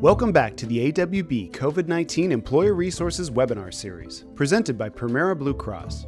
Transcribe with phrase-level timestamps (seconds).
[0.00, 5.52] Welcome back to the AWB COVID 19 Employer Resources webinar series, presented by Premera Blue
[5.52, 6.06] Cross.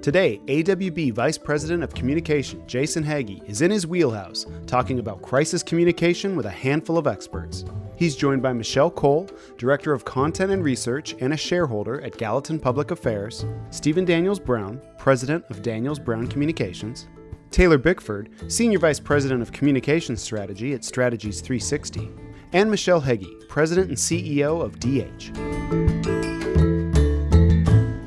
[0.00, 5.62] Today, AWB Vice President of Communication Jason Hagey is in his wheelhouse talking about crisis
[5.62, 7.64] communication with a handful of experts.
[7.94, 12.58] He's joined by Michelle Cole, Director of Content and Research and a shareholder at Gallatin
[12.58, 17.06] Public Affairs, Stephen Daniels Brown, President of Daniels Brown Communications,
[17.52, 22.10] Taylor Bickford, Senior Vice President of Communications Strategy at Strategies 360,
[22.52, 25.32] and Michelle Hege, President and CEO of DH.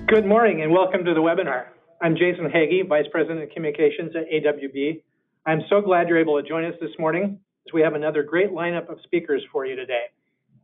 [0.08, 1.66] Good morning and welcome to the webinar.
[2.02, 5.02] I'm Jason Hagey, Vice President of Communications at AWB.
[5.48, 8.52] I'm so glad you're able to join us this morning as we have another great
[8.52, 10.06] lineup of speakers for you today.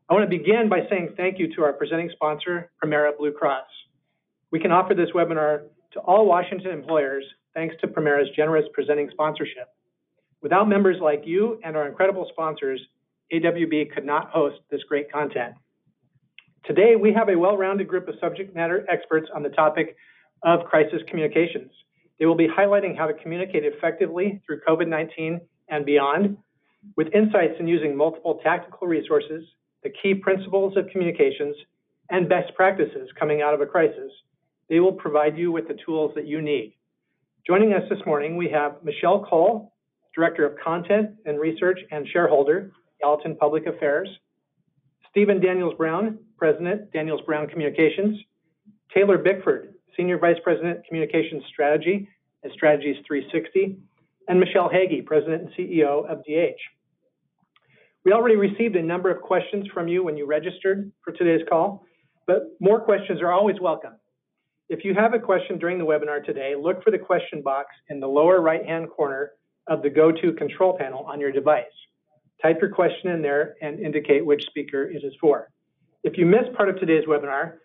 [0.10, 3.68] I want to begin by saying thank you to our presenting sponsor, Premera Blue Cross.
[4.52, 7.24] We can offer this webinar to all Washington employers
[7.56, 9.74] thanks to Premera's generous presenting sponsorship.
[10.42, 12.80] Without members like you and our incredible sponsors,
[13.34, 15.56] AWB could not host this great content.
[16.66, 19.96] Today, we have a well-rounded group of subject matter experts on the topic
[20.44, 21.72] of crisis communications.
[22.20, 26.38] They will be highlighting how to communicate effectively through COVID-19 and beyond,
[26.98, 29.44] with insights in using multiple tactical resources,
[29.84, 31.56] the key principles of communications,
[32.10, 34.12] and best practices coming out of a crisis.
[34.70, 36.76] They will provide you with the tools that you need.
[37.48, 39.74] Joining us this morning, we have Michelle Cole,
[40.14, 42.72] Director of Content and Research and Shareholder,
[43.02, 44.10] Gallatin Public Affairs,
[45.10, 48.18] Stephen Daniels Brown, President, Daniels Brown Communications,
[48.94, 52.08] Taylor Bickford, Senior Vice President, Communications Strategy
[52.44, 53.78] at Strategies 360,
[54.28, 56.60] and Michelle Hege, President and CEO of DH.
[58.04, 61.86] We already received a number of questions from you when you registered for today's call,
[62.26, 63.94] but more questions are always welcome.
[64.70, 68.00] If you have a question during the webinar today, look for the question box in
[68.00, 69.32] the lower right-hand corner
[69.68, 71.66] of the GoTo control panel on your device.
[72.42, 75.50] Type your question in there and indicate which speaker it is for.
[76.04, 77.58] If you missed part of today's webinar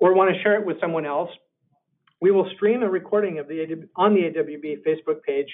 [0.00, 1.30] or want to share it with someone else,
[2.20, 5.48] we will stream a recording of the on the AWB Facebook page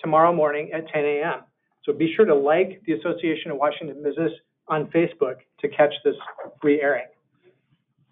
[0.00, 1.40] tomorrow morning at 10 a.m.
[1.84, 4.32] So be sure to like the Association of Washington Business
[4.68, 6.16] on Facebook to catch this
[6.60, 7.06] free airing.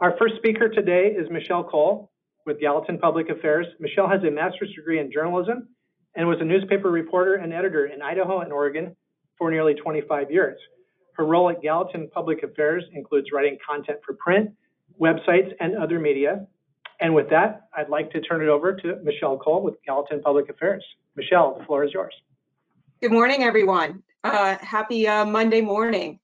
[0.00, 2.10] Our first speaker today is Michelle Cole
[2.47, 3.66] with Gallatin Public Affairs.
[3.81, 5.69] Michelle has a master's degree in journalism
[6.15, 8.94] and was a newspaper reporter and editor in Idaho and Oregon
[9.44, 10.59] for nearly 25 years.
[11.19, 14.50] Her role at Gallatin Public Affairs includes writing content for print,
[14.99, 16.47] websites, and other media.
[17.03, 20.49] And with that, I'd like to turn it over to Michelle Cole with Gallatin Public
[20.49, 20.83] Affairs.
[21.15, 22.15] Michelle, the floor is yours.
[23.03, 24.03] Good morning, everyone.
[24.25, 26.21] Uh, happy uh, Monday morning.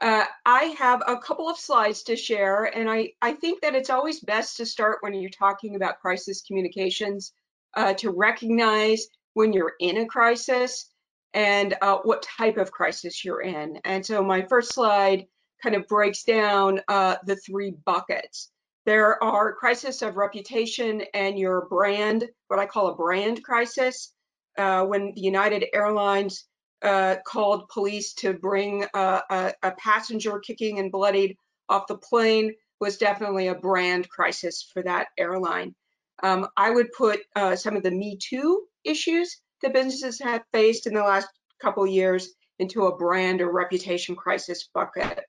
[0.00, 3.90] Uh, I have a couple of slides to share, and I, I think that it's
[3.90, 7.34] always best to start when you're talking about crisis communications
[7.74, 10.93] uh, to recognize when you're in a crisis
[11.34, 13.78] and uh, what type of crisis you're in.
[13.84, 15.26] And so my first slide
[15.62, 18.50] kind of breaks down uh, the three buckets.
[18.86, 24.12] There are crisis of reputation and your brand, what I call a brand crisis.
[24.56, 26.46] Uh, when the United Airlines
[26.82, 31.36] uh, called police to bring uh, a, a, passenger kicking and bloodied
[31.68, 35.74] off the plane was definitely a brand crisis for that airline.
[36.22, 40.86] Um, I would put uh, some of the Me Too issues that businesses have faced
[40.86, 41.28] in the last
[41.60, 45.24] couple years into a brand or reputation crisis bucket.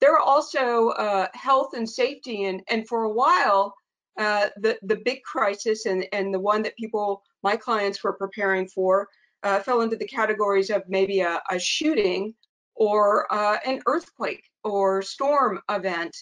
[0.00, 3.74] There are also uh, health and safety, and, and for a while,
[4.18, 8.66] uh, the, the big crisis and, and the one that people, my clients were preparing
[8.66, 9.08] for,
[9.42, 12.34] uh, fell into the categories of maybe a, a shooting
[12.74, 16.16] or uh, an earthquake or storm event.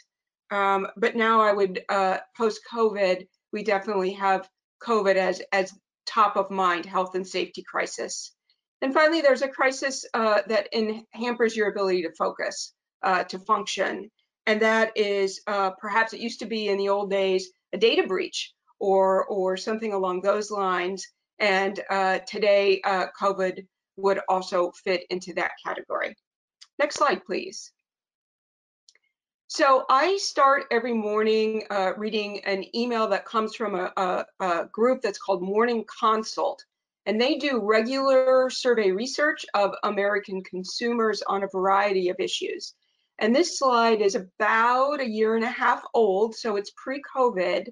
[0.50, 4.48] Um, but now I would, uh, post-COVID, we definitely have
[4.82, 5.72] COVID as, as
[6.06, 8.34] top of mind health and safety crisis.
[8.82, 13.38] And finally, there's a crisis uh, that in, hampers your ability to focus uh, to
[13.38, 14.10] function.
[14.46, 18.06] And that is uh, perhaps it used to be in the old days a data
[18.06, 21.06] breach or, or something along those lines.
[21.38, 23.66] And uh, today, uh, COVID
[23.96, 26.14] would also fit into that category.
[26.78, 27.72] Next slide, please.
[29.46, 34.64] So I start every morning uh, reading an email that comes from a, a, a,
[34.72, 36.64] group that's called Morning Consult.
[37.06, 42.74] And they do regular survey research of American consumers on a variety of issues.
[43.18, 47.68] And this slide is about a year and a half old, so it's pre-COVID,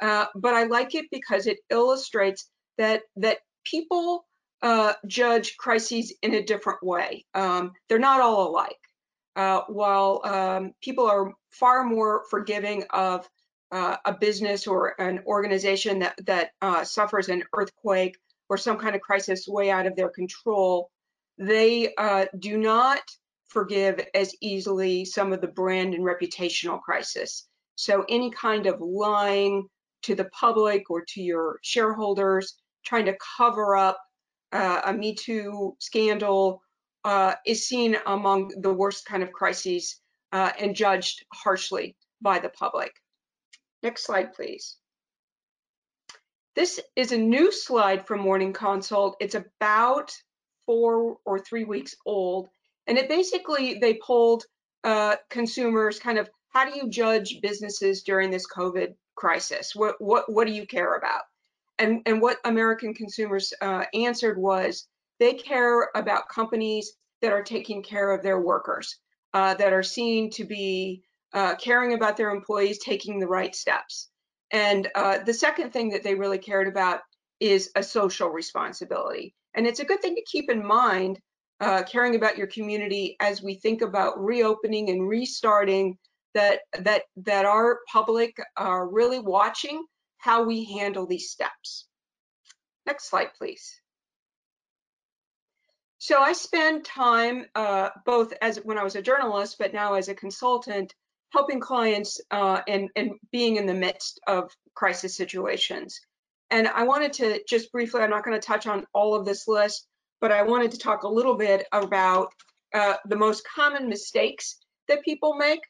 [0.00, 4.26] uh, but I like it because it illustrates that, that people
[4.60, 7.24] uh, judge crises in a different way.
[7.34, 8.76] Um, they're not all alike.
[9.34, 13.28] Uh, while um, people are far more forgiving of
[13.70, 18.16] uh, a business or an organization that, that uh, suffers an earthquake
[18.50, 20.90] or some kind of crisis way out of their control,
[21.38, 23.00] they uh, do not
[23.48, 27.48] forgive as easily some of the brand and reputational crisis.
[27.76, 29.68] So any kind of lying
[30.02, 33.98] to the public or to your shareholders, trying to cover up
[34.52, 36.60] uh, a Me Too scandal
[37.04, 40.00] uh, is seen among the worst kind of crises
[40.32, 42.92] uh, and judged harshly by the public.
[43.82, 44.76] Next slide, please.
[46.54, 49.16] This is a new slide from Morning Consult.
[49.20, 50.12] It's about
[50.66, 52.48] four or three weeks old,
[52.86, 54.44] and it basically, they polled
[54.84, 59.74] uh, consumers kind of, how do you judge businesses during this COVID crisis?
[59.74, 61.22] What, what, what do you care about?
[61.78, 64.86] And, and what American consumers uh, answered was
[65.22, 68.98] they care about companies that are taking care of their workers,
[69.34, 74.10] uh, that are seen to be uh, caring about their employees, taking the right steps.
[74.50, 77.00] And uh, the second thing that they really cared about
[77.38, 79.32] is a social responsibility.
[79.54, 81.20] And it's a good thing to keep in mind,
[81.60, 85.96] uh, caring about your community as we think about reopening and restarting,
[86.34, 89.84] that, that, that our public are really watching
[90.18, 91.86] how we handle these steps.
[92.86, 93.81] Next slide, please.
[96.02, 100.08] So I spend time uh, both as when I was a journalist, but now as
[100.08, 100.92] a consultant,
[101.30, 106.00] helping clients uh, and, and being in the midst of crisis situations.
[106.50, 109.46] And I wanted to just briefly, I'm not going to touch on all of this
[109.46, 109.86] list,
[110.20, 112.32] but I wanted to talk a little bit about
[112.74, 114.56] uh, the most common mistakes
[114.88, 115.60] that people make.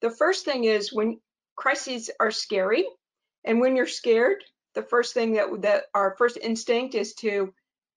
[0.00, 1.20] The first thing is when
[1.54, 2.86] crises are scary,
[3.44, 4.42] and when you're scared,
[4.74, 7.52] the first thing that, that our first instinct is to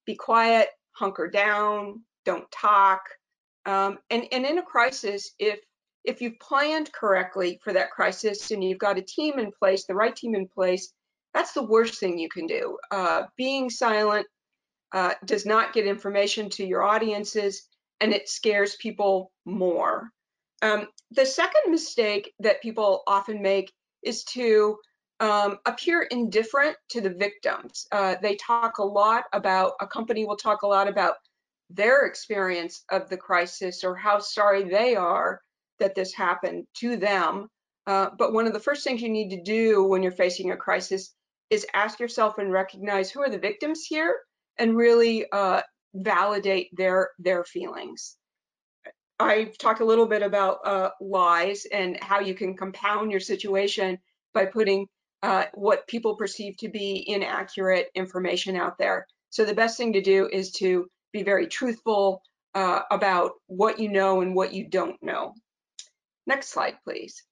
[0.05, 3.01] be quiet, hunker down, don't talk.
[3.65, 5.59] Um, and, and in a crisis, if
[6.03, 9.95] if you've planned correctly for that crisis and you've got a team in place, the
[9.95, 10.93] right team in place,
[11.33, 12.77] that's the worst thing you can do.
[12.91, 14.27] Uh, being silent
[14.91, 17.67] uh, does not get information to your audiences
[18.01, 20.09] and it scares people more.
[20.61, 24.77] Um, the second mistake that people often make is to
[25.19, 27.87] um, appear indifferent to the victims.
[27.91, 31.15] Uh, they talk a lot about, a company will talk a lot about
[31.69, 35.41] their experience of the crisis or how sorry they are
[35.79, 37.47] that this happened to them.
[37.87, 40.57] Uh, but one of the first things you need to do when you're facing a
[40.57, 41.13] crisis
[41.49, 44.17] is ask yourself and recognize who are the victims here
[44.57, 45.61] and really uh,
[45.93, 48.17] validate their their feelings.
[49.19, 53.97] I've talked a little bit about uh, lies and how you can compound your situation
[54.33, 54.87] by putting
[55.25, 59.07] uh, what people perceive to be inaccurate information out there.
[59.31, 62.21] So the best thing to do is to be very truthful
[62.53, 65.33] uh, about what you know and what you don't know.
[66.27, 67.23] Next slide, please.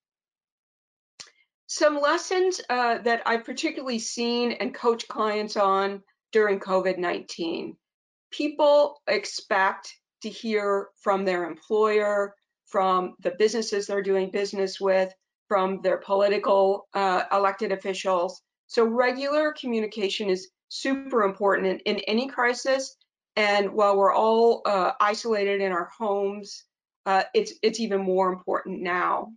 [1.68, 6.02] Some lessons uh, that I've particularly seen and coach clients on
[6.32, 7.76] during COVID-19.
[8.32, 9.94] People expect
[10.24, 12.34] to hear from their employer,
[12.66, 15.14] from the businesses they're doing business with,
[15.48, 18.42] from their political uh, elected officials.
[18.68, 22.96] So regular communication is super important in, in any crisis.
[23.36, 26.66] And while we're all uh, isolated in our homes,
[27.06, 29.30] uh, it's it's even more important now.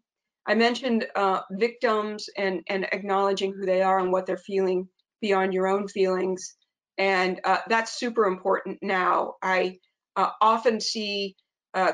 [0.46, 4.88] I mentioned uh, victims and and acknowledging who they are and what they're feeling
[5.20, 6.56] beyond your own feelings,
[6.98, 9.34] and uh, that's super important now.
[9.42, 9.78] I
[10.14, 11.36] uh, often see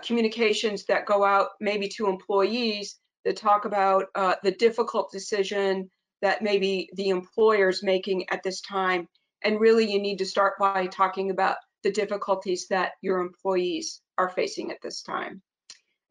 [0.04, 5.88] communications that go out maybe to employees that talk about uh, the difficult decision
[6.22, 9.08] that maybe the employer's making at this time,
[9.42, 14.30] and really you need to start by talking about the difficulties that your employees are
[14.30, 15.42] facing at this time.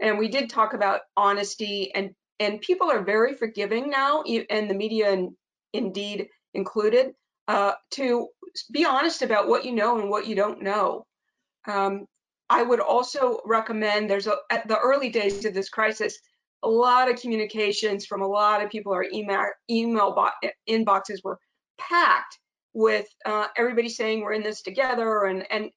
[0.01, 4.73] And we did talk about honesty and and people are very forgiving now, and the
[4.73, 5.29] media and
[5.73, 7.11] indeed included,
[7.47, 8.29] uh, to
[8.71, 11.05] be honest about what you know and what you don't know.
[11.67, 12.07] Um,
[12.49, 16.17] I would also recommend there's a, at the early days of this crisis,
[16.63, 18.93] a lot of communications from a lot of people.
[18.93, 20.29] Our email email
[20.69, 21.39] inboxes were
[21.77, 22.39] packed
[22.73, 25.69] with uh, everybody saying we're in this together and and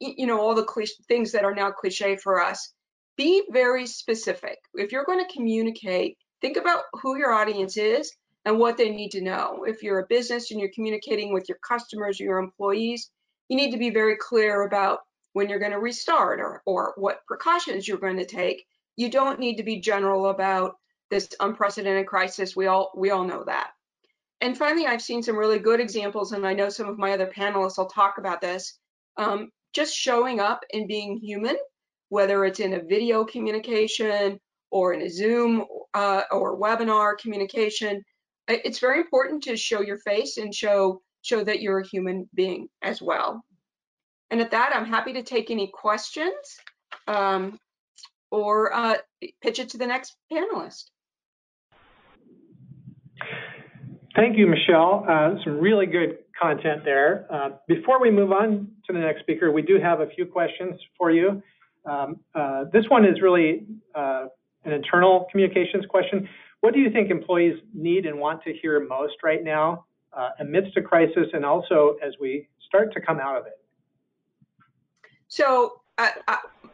[0.00, 2.72] you know all the things that are now cliche for us
[3.16, 4.58] be very specific.
[4.74, 8.12] If you're going to communicate, think about who your audience is
[8.44, 9.64] and what they need to know.
[9.66, 13.10] If you're a business and you're communicating with your customers or your employees,
[13.48, 15.00] you need to be very clear about
[15.32, 18.64] when you're going to restart or, or what precautions you're going to take.
[18.98, 20.74] You don't need to be general about
[21.10, 22.56] this unprecedented crisis.
[22.56, 23.70] We all we all know that.
[24.40, 27.32] And finally, I've seen some really good examples, and I know some of my other
[27.34, 28.78] panelists will talk about this.
[29.16, 31.56] Um, just showing up and being human
[32.08, 34.40] whether it's in a video communication
[34.70, 35.64] or in a Zoom
[35.94, 38.02] uh, or webinar communication,
[38.48, 42.68] it's very important to show your face and show show that you're a human being
[42.82, 43.44] as well.
[44.30, 46.32] And at that, I'm happy to take any questions.
[47.06, 47.58] Um,
[48.30, 48.96] or uh,
[49.40, 50.90] pitch it to the next panelist.
[54.16, 55.04] Thank you, Michelle.
[55.08, 57.26] Uh, some really good content there.
[57.30, 60.74] Uh, before we move on to the next speaker, we do have a few questions
[60.96, 61.42] for you.
[61.84, 64.26] Um, uh, this one is really uh,
[64.64, 66.28] an internal communications question.
[66.60, 70.76] What do you think employees need and want to hear most right now uh, amidst
[70.76, 73.60] a crisis and also as we start to come out of it?
[75.28, 75.80] So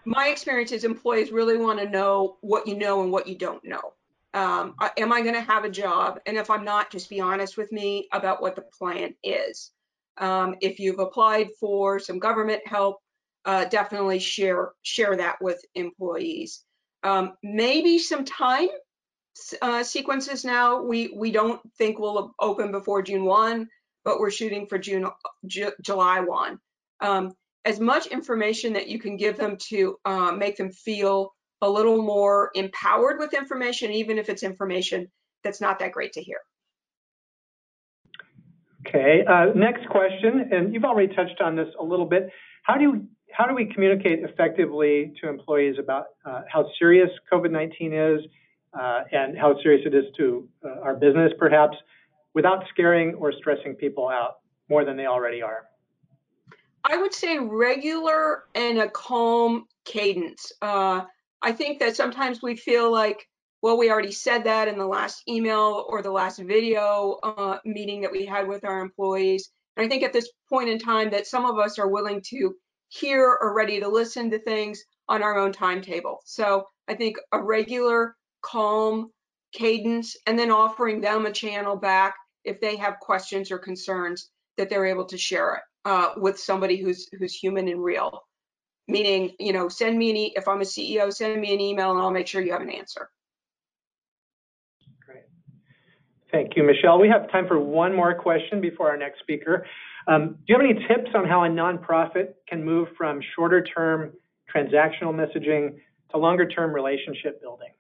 [0.05, 3.65] my experience is employees really want to know what you know and what you don't
[3.65, 3.95] know.
[4.35, 6.21] Um, am I going to have a job?
[6.27, 9.71] And if I'm not, just be honest with me about what the plan is.
[10.19, 12.99] Um, if you've applied for some government help,
[13.45, 16.63] uh, definitely share share that with employees.
[17.03, 18.69] Um, maybe some time
[19.61, 20.83] uh, sequences now.
[20.83, 23.69] We we don't think will open before June 1,
[24.05, 25.07] but we're shooting for June
[25.47, 26.59] July 1.
[27.01, 27.33] Um,
[27.65, 32.03] as much information that you can give them to uh, make them feel a little
[32.03, 35.11] more empowered with information, even if it's information
[35.43, 36.39] that's not that great to hear.
[38.87, 42.29] Okay, uh, next question, and you've already touched on this a little bit.
[42.65, 48.17] How do you how do we communicate effectively to employees about uh, how serious COVID-19
[48.17, 48.25] is
[48.79, 51.77] uh, and how serious it is to uh, our business, perhaps,
[52.35, 54.35] without scaring or stressing people out
[54.69, 55.65] more than they already are?
[56.87, 60.53] I would say regular and a calm cadence.
[60.61, 61.05] Uh,
[61.41, 63.27] I think that sometimes we feel like,
[63.63, 68.03] well, we already said that in the last email or the last video uh, meeting
[68.03, 69.51] that we had with our employees.
[69.77, 72.55] And I think at this point in time that some of us are willing to
[72.89, 76.21] hear or ready to listen to things on our own timetable.
[76.27, 79.11] So I think a regular, calm
[79.53, 82.15] cadence, and then offering them a channel back
[82.45, 86.77] if they have questions or concerns that they're able to share it uh, with somebody
[86.77, 88.23] who's who's human and real.
[88.87, 91.93] Meaning, you know, send me an e if I'm a CEO, send me an email
[91.93, 93.09] and I'll make sure you have an answer.
[95.05, 95.25] Great.
[96.31, 96.99] Thank you, Michelle.
[96.99, 99.67] We have time for one more question before our next speaker.
[100.07, 104.13] Um, do you have any tips on how a nonprofit can move from shorter term
[104.55, 105.77] transactional messaging
[106.11, 107.71] to longer term relationship building?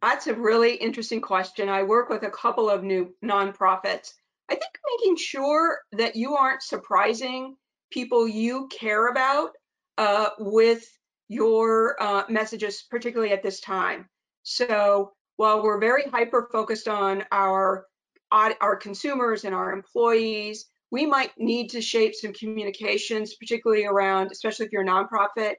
[0.00, 1.68] That's a really interesting question.
[1.68, 4.14] I work with a couple of new nonprofits
[4.50, 7.56] I think making sure that you aren't surprising
[7.90, 9.50] people you care about
[9.98, 10.86] uh, with
[11.28, 14.08] your uh, messages, particularly at this time.
[14.42, 17.86] So while we're very hyper focused on our
[18.30, 24.66] our consumers and our employees, we might need to shape some communications, particularly around, especially
[24.66, 25.54] if you're a nonprofit,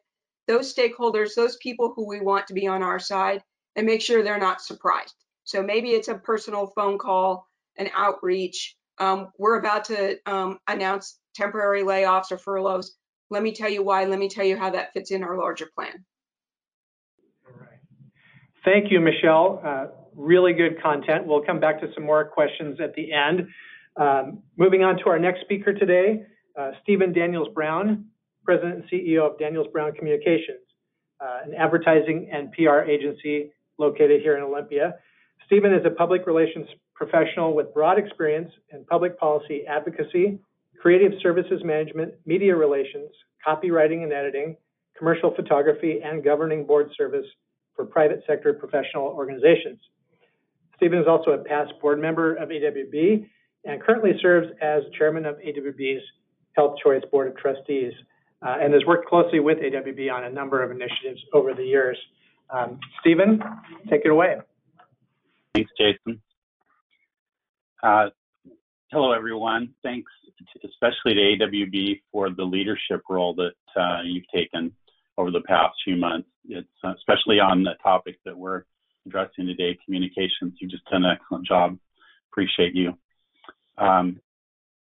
[0.48, 3.42] those stakeholders, those people who we want to be on our side,
[3.76, 5.16] and make sure they're not surprised.
[5.46, 11.20] So maybe it's a personal phone call, an outreach, um, we're about to um, announce
[11.36, 12.96] temporary layoffs or furloughs.
[13.30, 14.06] Let me tell you why.
[14.06, 16.06] Let me tell you how that fits in our larger plan.
[17.48, 17.80] All right.
[18.66, 19.62] Thank you, Michelle.
[19.64, 21.26] Uh, really good content.
[21.26, 23.48] We'll come back to some more questions at the end.
[23.96, 26.24] Um, moving on to our next speaker today,
[26.58, 28.06] uh, Stephen Daniels Brown,
[28.44, 30.66] President and CEO of Daniels Brown Communications,
[31.22, 34.96] uh, an advertising and PR agency located here in Olympia.
[35.46, 36.68] Stephen is a public relations
[37.00, 40.38] professional with broad experience in public policy advocacy,
[40.82, 43.10] creative services management, media relations,
[43.46, 44.58] copywriting and editing,
[44.98, 47.26] commercial photography, and governing board service
[47.74, 49.80] for private sector professional organizations.
[50.76, 53.26] Stephen is also a past board member of AWB
[53.64, 56.04] and currently serves as chairman of AWB's
[56.54, 57.94] Health Choice Board of Trustees
[58.46, 61.98] uh, and has worked closely with AWB on a number of initiatives over the years.
[62.50, 63.42] Um, Stephen,
[63.90, 64.36] take it away.
[65.56, 66.22] Thanks, Jason.
[67.82, 68.10] Uh,
[68.92, 69.74] hello, everyone.
[69.84, 70.12] Thanks
[70.64, 74.72] especially to AWB for the leadership role that uh, you've taken
[75.18, 76.28] over the past few months.
[76.48, 78.64] It's uh, especially on the topic that we're
[79.06, 80.56] addressing today, communications.
[80.60, 81.78] You've just done an excellent job.
[82.32, 82.98] Appreciate you.
[83.78, 84.20] Um,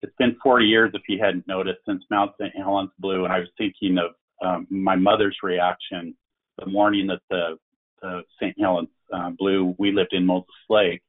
[0.03, 2.55] it's been 40 years, if you hadn't noticed, since Mount St.
[2.57, 4.11] Helens blew, and I was thinking of
[4.47, 6.15] um, my mother's reaction
[6.59, 7.59] the morning that the,
[8.03, 8.55] the St.
[8.61, 9.75] Helens uh, blew.
[9.79, 11.03] We lived in Moses Lake,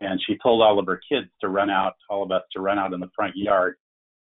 [0.00, 2.78] and she told all of her kids to run out, all of us to run
[2.78, 3.76] out in the front yard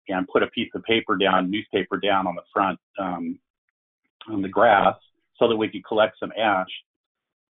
[0.07, 3.39] and put a piece of paper down, newspaper down on the front um,
[4.29, 4.95] on the grass
[5.37, 6.67] so that we could collect some ash.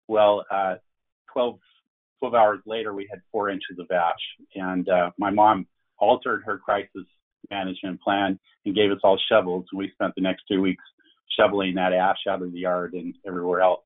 [0.09, 0.77] Well, uh,
[1.33, 1.59] 12,
[2.21, 4.21] 12 hours later, we had four inches of ash,
[4.55, 5.67] and uh, my mom
[5.99, 7.07] altered her crisis
[7.51, 9.67] management plan and gave us all shovels.
[9.73, 10.85] And we spent the next two weeks
[11.39, 13.85] shoveling that ash out of the yard and everywhere else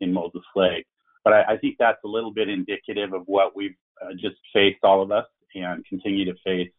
[0.00, 0.86] in Moses Lake.
[1.26, 4.78] But I, I think that's a little bit indicative of what we've uh, just faced,
[4.84, 5.24] all of us,
[5.56, 6.70] and continue to face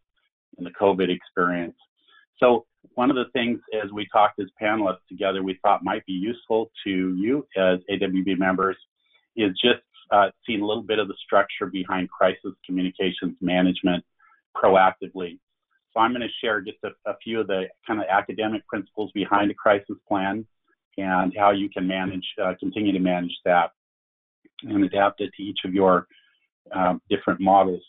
[0.58, 1.76] in the COVID experience.
[2.40, 6.14] So one of the things as we talked as panelists together, we thought might be
[6.14, 8.78] useful to you as AWB members
[9.36, 14.02] is just uh, seeing a little bit of the structure behind crisis communications management
[14.56, 15.40] proactively.
[15.94, 19.12] So I'm going to share just a, a few of the kind of academic principles
[19.14, 20.48] behind a crisis plan
[20.98, 23.72] and how you can manage, uh, continue to manage that
[24.64, 26.08] and adapt it to each of your
[26.74, 27.84] um, different models.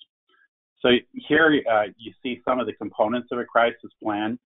[0.80, 4.38] So here uh, you see some of the components of a crisis plan.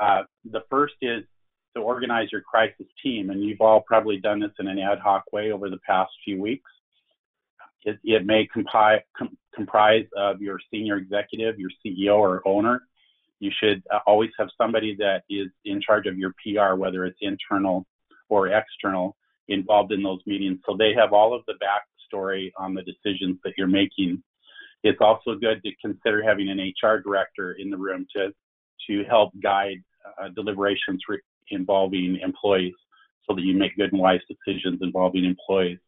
[0.00, 1.24] Uh, the first is
[1.74, 5.24] to organize your crisis team, and you've all probably done this in an ad hoc
[5.32, 6.70] way over the past few weeks.
[7.84, 12.82] It, it may compi- com- comprise of your senior executive, your CEO or owner.
[13.40, 17.18] You should uh, always have somebody that is in charge of your PR, whether it's
[17.20, 17.86] internal
[18.28, 19.16] or external,
[19.48, 20.58] involved in those meetings.
[20.66, 24.22] So they have all of the backstory on the decisions that you're making.
[24.82, 28.32] It's also good to consider having an HR director in the room to
[28.88, 29.82] to help guide
[30.20, 31.20] uh, deliberations re-
[31.50, 32.74] involving employees
[33.26, 35.78] so that you make good and wise decisions involving employees.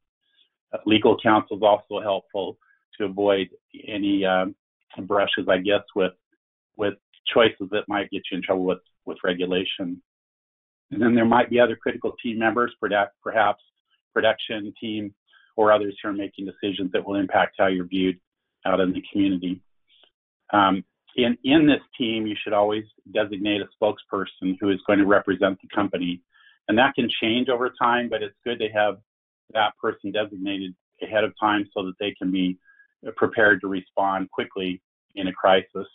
[0.73, 2.57] Uh, legal counsel is also helpful
[2.99, 3.49] to avoid
[3.87, 4.55] any um,
[5.03, 6.13] brushes, I guess, with
[6.77, 6.95] with
[7.33, 10.03] choices that might get you in trouble with with regulation.
[10.91, 13.63] And then there might be other critical team members, perhaps
[14.15, 15.15] production team
[15.57, 18.19] or others who are making decisions that will impact how you're viewed
[18.65, 19.61] out in the community.
[20.53, 20.85] Um,
[21.17, 25.59] in, in this team, you should always designate a spokesperson who is going to represent
[25.61, 26.21] the company.
[26.69, 28.99] And that can change over time, but it's good to have
[29.55, 32.59] that person designated ahead of time so that they can be
[33.17, 34.81] prepared to respond quickly
[35.15, 35.87] in a crisis.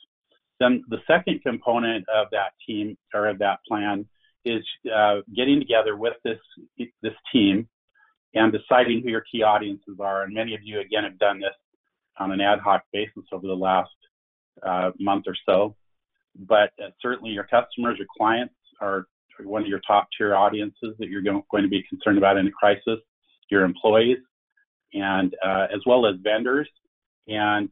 [0.60, 4.06] Then the second component of that team or of that plan
[4.46, 6.40] is uh, getting together with this
[7.02, 7.68] this team
[8.34, 10.24] and deciding who your key audiences are.
[10.24, 11.54] And many of you again have done this
[12.20, 13.90] on an ad hoc basis over the last
[14.66, 15.76] uh, month or so.
[16.36, 19.06] But uh, certainly your customers your clients are
[19.44, 22.52] one of your top tier audiences that you're going to be concerned about in a
[22.52, 23.00] crisis.
[23.50, 24.20] Your employees,
[24.94, 26.70] and uh, as well as vendors.
[27.28, 27.70] And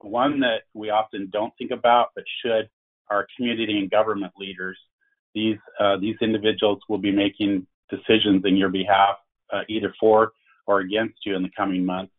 [0.00, 2.68] one that we often don't think about but should
[3.10, 4.78] are community and government leaders.
[5.34, 9.16] These uh, these individuals will be making decisions in your behalf,
[9.52, 10.32] uh, either for
[10.66, 12.12] or against you in the coming months,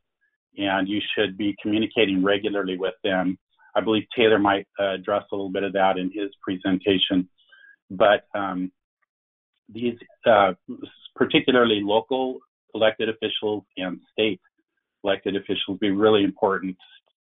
[0.58, 3.38] and you should be communicating regularly with them
[3.76, 7.30] I believe Taylor might uh, address a little bit of that in his presentation.
[7.90, 8.72] But um,
[9.70, 9.96] these,
[10.26, 10.54] uh,
[11.16, 12.40] particularly local
[12.74, 14.40] elected officials and state
[15.04, 16.78] elected officials, be really important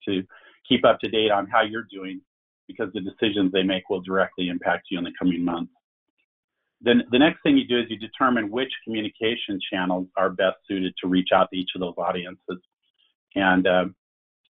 [0.07, 0.23] to
[0.67, 2.21] keep up to date on how you're doing
[2.67, 5.71] because the decisions they make will directly impact you in the coming months.
[6.82, 10.93] Then the next thing you do is you determine which communication channels are best suited
[11.01, 12.60] to reach out to each of those audiences.
[13.36, 13.86] And uh,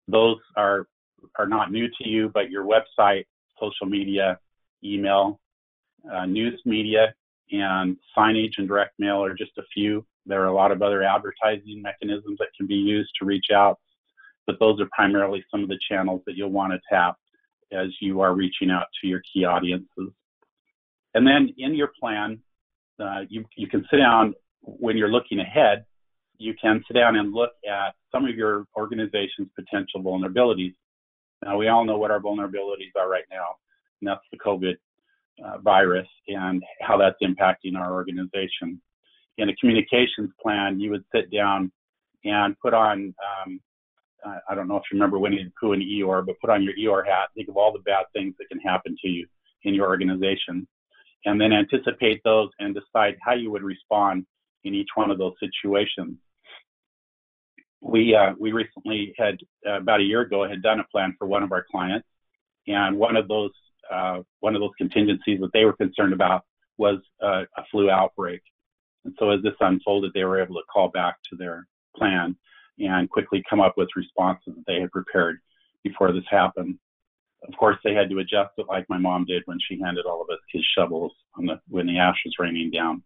[0.08, 0.86] those are
[1.38, 3.26] are not new to you, but your website,
[3.60, 4.38] social media,
[4.82, 5.40] email,
[6.12, 7.14] uh, news media,
[7.52, 10.04] and signage and direct mail are just a few.
[10.26, 13.78] There are a lot of other advertising mechanisms that can be used to reach out,
[14.46, 17.16] but those are primarily some of the channels that you'll want to tap
[17.72, 20.10] as you are reaching out to your key audiences.
[21.14, 22.40] And then in your plan,
[23.00, 25.84] uh, you, you can sit down when you're looking ahead,
[26.38, 30.74] you can sit down and look at some of your organization's potential vulnerabilities
[31.44, 33.56] now, we all know what our vulnerabilities are right now,
[34.00, 34.74] and that's the COVID
[35.44, 38.80] uh, virus and how that's impacting our organization.
[39.38, 41.72] In a communications plan, you would sit down
[42.24, 43.14] and put on,
[43.46, 43.60] um,
[44.48, 46.74] I don't know if you remember Winnie the Pooh and Eeyore, but put on your
[46.74, 49.26] Eeyore hat, think of all the bad things that can happen to you
[49.64, 50.66] in your organization,
[51.24, 54.26] and then anticipate those and decide how you would respond
[54.64, 56.16] in each one of those situations
[57.82, 61.26] we uh, we recently had uh, about a year ago had done a plan for
[61.26, 62.06] one of our clients,
[62.66, 63.50] and one of those
[63.92, 66.44] uh, one of those contingencies that they were concerned about
[66.78, 68.40] was uh, a flu outbreak.
[69.04, 72.36] And so as this unfolded, they were able to call back to their plan
[72.78, 75.38] and quickly come up with responses that they had prepared
[75.84, 76.78] before this happened.
[77.48, 80.22] Of course, they had to adjust it like my mom did when she handed all
[80.22, 83.02] of us his shovels the, when the ash was raining down.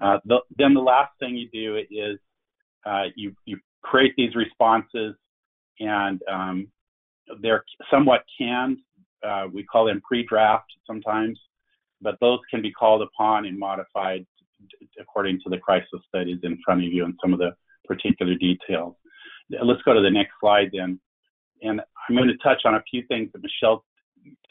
[0.00, 2.18] Uh, the, then the last thing you do is
[2.86, 5.14] uh, you, you create these responses,
[5.80, 6.68] and um,
[7.40, 8.78] they're somewhat canned.
[9.26, 11.38] Uh, we call them pre-draft sometimes,
[12.00, 14.24] but those can be called upon and modified
[15.00, 17.50] according to the crisis that is in front of you and some of the
[17.88, 18.94] particular details.
[19.50, 21.00] Let's go to the next slide then.
[21.62, 23.84] And I'm going to touch on a few things that Michelle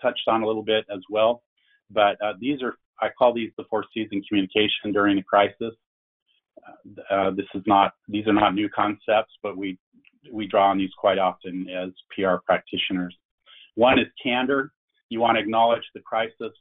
[0.02, 1.43] touched on a little bit as well.
[1.89, 5.73] But uh, these are, I call these the four in communication during a crisis.
[7.10, 9.78] Uh, this is not these are not new concepts, but we
[10.34, 13.15] we draw on these quite often as PR practitioners.
[13.76, 14.71] One is candor.
[15.10, 16.52] You want to acknowledge the crisis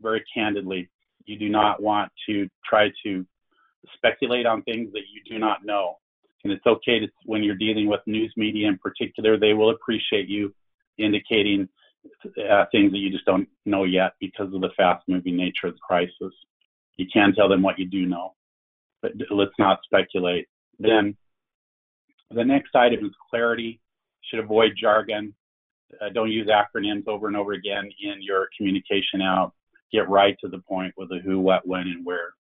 [0.00, 0.88] very candidly.
[1.26, 3.26] You do not want to try to
[3.94, 5.98] speculate on things that you do not know.
[6.46, 10.28] And it's okay to, when you're dealing with news media in particular, they will appreciate
[10.28, 10.54] you
[10.96, 11.68] indicating
[12.48, 15.74] uh, things that you just don't know yet because of the fast moving nature of
[15.74, 16.32] the crisis.
[16.98, 18.34] You can tell them what you do know,
[19.02, 20.46] but let's not speculate.
[20.78, 21.16] Then
[22.30, 23.80] the next item is clarity.
[24.30, 25.34] Should avoid jargon.
[26.00, 29.52] Uh, don't use acronyms over and over again in your communication out.
[29.92, 32.34] Get right to the point with the who, what, when, and where.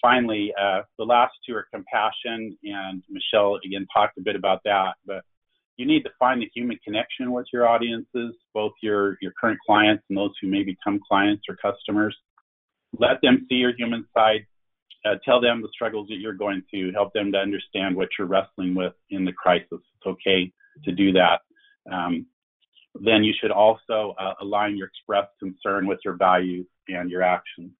[0.00, 4.94] Finally, uh, the last two are compassion, and Michelle again talked a bit about that,
[5.06, 5.22] but
[5.76, 10.04] you need to find the human connection with your audiences, both your, your current clients
[10.08, 12.16] and those who may become clients or customers.
[12.98, 14.46] Let them see your human side.
[15.06, 16.92] Uh, tell them the struggles that you're going through.
[16.92, 19.66] Help them to understand what you're wrestling with in the crisis.
[19.72, 20.52] It's okay
[20.84, 21.40] to do that.
[21.90, 22.26] Um,
[23.00, 27.70] then you should also uh, align your expressed concern with your values and your actions.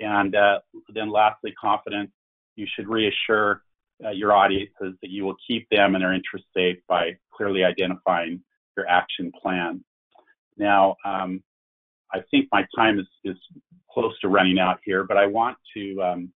[0.00, 0.60] And uh,
[0.94, 2.10] then lastly, confidence.
[2.56, 3.62] You should reassure
[4.04, 8.40] uh, your audiences that you will keep them and their interests safe by clearly identifying
[8.76, 9.84] your action plan.
[10.56, 11.42] Now, um,
[12.12, 13.36] I think my time is, is
[13.90, 16.32] close to running out here, but I want to um,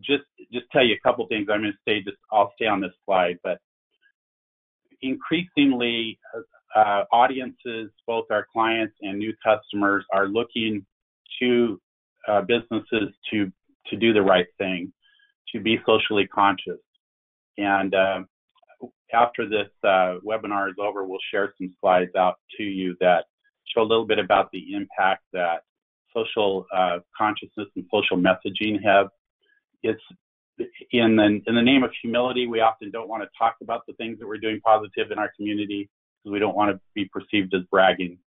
[0.00, 1.48] just just tell you a couple things.
[1.50, 3.58] I'm going to stay just I'll stay on this slide, but
[5.02, 6.18] increasingly,
[6.74, 10.84] uh, audiences, both our clients and new customers, are looking
[11.40, 11.80] to
[12.28, 13.50] uh, businesses to
[13.86, 14.92] to do the right thing
[15.52, 16.78] to be socially conscious.
[17.58, 18.20] And uh,
[19.12, 23.24] after this uh, webinar is over, we'll share some slides out to you that
[23.74, 25.62] show a little bit about the impact that
[26.14, 29.08] social uh, consciousness and social messaging have.
[29.82, 30.00] It's
[30.92, 33.94] in the, in the name of humility, we often don't want to talk about the
[33.94, 35.88] things that we're doing positive in our community
[36.22, 38.18] because we don't want to be perceived as bragging.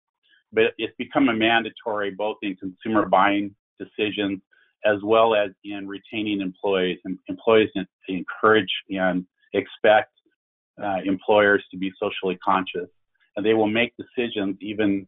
[0.51, 4.41] But it's become a mandatory both in consumer buying decisions
[4.85, 6.99] as well as in retaining employees.
[7.05, 7.69] And employees
[8.07, 10.11] encourage and expect
[10.83, 12.89] uh, employers to be socially conscious,
[13.35, 15.07] and they will make decisions even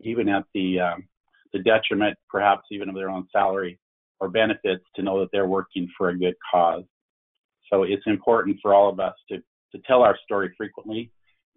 [0.00, 1.08] even at the um,
[1.52, 3.78] the detriment, perhaps even of their own salary
[4.20, 6.84] or benefits, to know that they're working for a good cause.
[7.70, 9.38] So it's important for all of us to
[9.72, 11.10] to tell our story frequently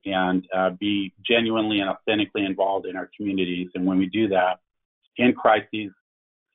[0.06, 3.68] and uh, be genuinely and authentically involved in our communities.
[3.76, 4.60] And when we do that
[5.18, 5.92] in crises,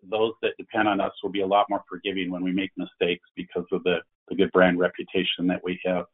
[0.08, 3.28] those that depend on us will be a lot more forgiving when we make mistakes
[3.36, 3.98] because of the,
[4.28, 6.06] the good brand reputation that we have.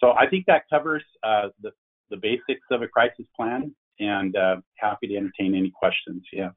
[0.00, 1.70] So I think that covers uh, the,
[2.10, 6.22] the basics of a crisis plan and uh, happy to entertain any questions.
[6.32, 6.50] Yeah.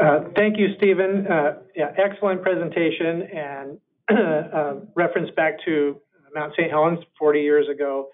[0.00, 1.26] Uh, thank you, Stephen.
[1.26, 3.78] Uh, yeah, excellent presentation and
[4.10, 6.00] uh, reference back to
[6.34, 6.70] Mount St.
[6.70, 8.08] Helens 40 years ago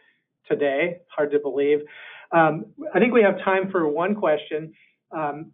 [0.48, 0.98] today.
[1.14, 1.80] Hard to believe.
[2.30, 4.72] Um, I think we have time for one question.
[5.16, 5.52] Um,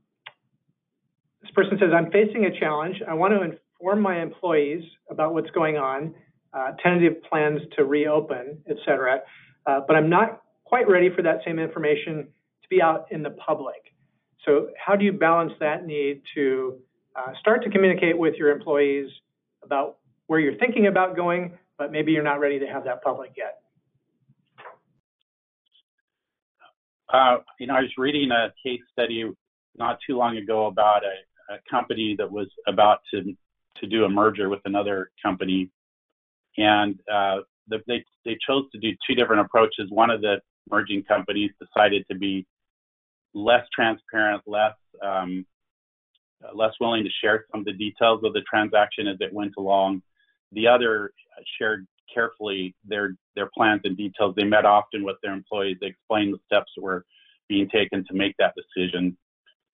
[1.42, 2.96] this person says, I'm facing a challenge.
[3.06, 6.14] I want to inform my employees about what's going on,
[6.52, 9.20] uh, tentative plans to reopen, et cetera,
[9.66, 12.28] uh, but I'm not quite ready for that same information
[12.62, 13.92] to be out in the public.
[14.44, 16.78] So how do you balance that need to
[17.14, 19.08] uh, start to communicate with your employees
[19.62, 23.32] about where you're thinking about going, but maybe you're not ready to have that public
[23.36, 23.63] yet?
[27.14, 29.24] Uh, you know, I was reading a case study
[29.76, 33.22] not too long ago about a, a company that was about to
[33.80, 35.70] to do a merger with another company,
[36.56, 39.86] and uh, the, they they chose to do two different approaches.
[39.90, 42.46] One of the merging companies decided to be
[43.32, 45.46] less transparent, less um,
[46.52, 50.02] less willing to share some of the details of the transaction as it went along.
[50.50, 51.12] The other
[51.58, 54.34] shared carefully their their plans and details.
[54.36, 55.76] They met often with their employees.
[55.80, 57.04] They explained the steps that were
[57.48, 59.16] being taken to make that decision.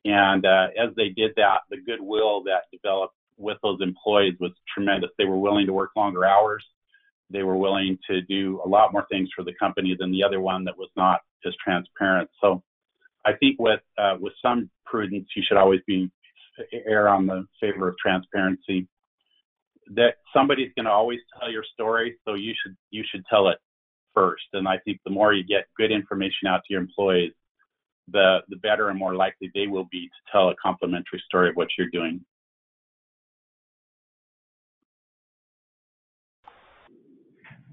[0.04, 5.10] And uh, as they did that, the goodwill that developed with those employees was tremendous.
[5.18, 6.64] They were willing to work longer hours.
[7.30, 10.40] They were willing to do a lot more things for the company than the other
[10.40, 12.28] one that was not as transparent.
[12.40, 12.62] So
[13.24, 16.10] I think with uh, with some prudence, you should always be
[16.86, 18.88] err on the favor of transparency.
[19.94, 23.58] That somebody's going to always tell your story, so you should you should tell it
[24.14, 24.44] first.
[24.52, 27.32] And I think the more you get good information out to your employees,
[28.08, 31.56] the the better and more likely they will be to tell a complimentary story of
[31.56, 32.24] what you're doing.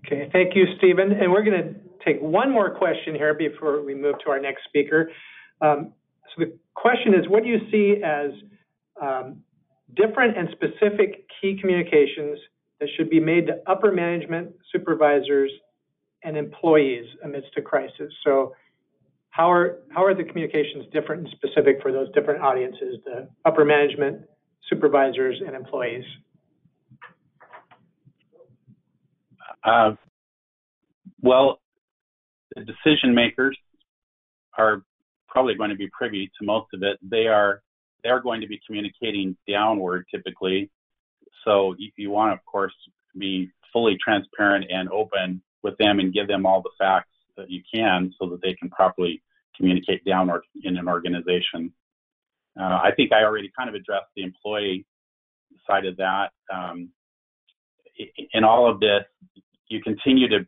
[0.05, 1.11] Okay, thank you, Stephen.
[1.11, 1.75] And we're going to
[2.05, 5.11] take one more question here before we move to our next speaker.
[5.61, 5.93] Um,
[6.35, 8.31] so the question is, what do you see as
[9.01, 9.43] um,
[9.95, 12.39] different and specific key communications
[12.79, 15.51] that should be made to upper management, supervisors,
[16.23, 18.11] and employees amidst a crisis?
[18.23, 18.53] So
[19.29, 23.65] how are, how are the communications different and specific for those different audiences, the upper
[23.65, 24.23] management,
[24.69, 26.03] supervisors, and employees?
[29.63, 29.91] Uh,
[31.21, 31.59] well,
[32.55, 33.57] the decision makers
[34.57, 34.83] are
[35.27, 36.97] probably going to be privy to most of it.
[37.01, 37.61] They are
[38.07, 40.69] they're going to be communicating downward typically.
[41.43, 42.73] So you, you want of course,
[43.17, 47.61] be fully transparent and open with them and give them all the facts that you
[47.73, 49.21] can so that they can properly
[49.57, 51.73] communicate downward in an organization.
[52.57, 54.85] Uh, I think I already kind of addressed the employee
[55.67, 56.29] side of that.
[56.53, 56.89] Um,
[58.33, 59.03] in all of this,
[59.67, 60.47] you continue to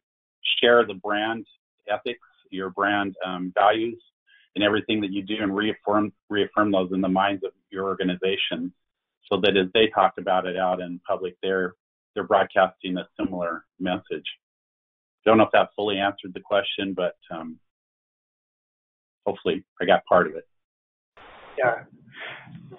[0.61, 1.45] share the brand
[1.91, 2.19] ethics,
[2.51, 4.01] your brand um, values,
[4.55, 8.73] and everything that you do, and reaffirm reaffirm those in the minds of your organization,
[9.31, 11.75] so that as they talk about it out in public, they're
[12.13, 14.25] they're broadcasting a similar message.
[15.25, 17.59] Don't know if that fully answered the question, but um,
[19.25, 20.47] hopefully I got part of it.
[21.57, 21.83] Yeah.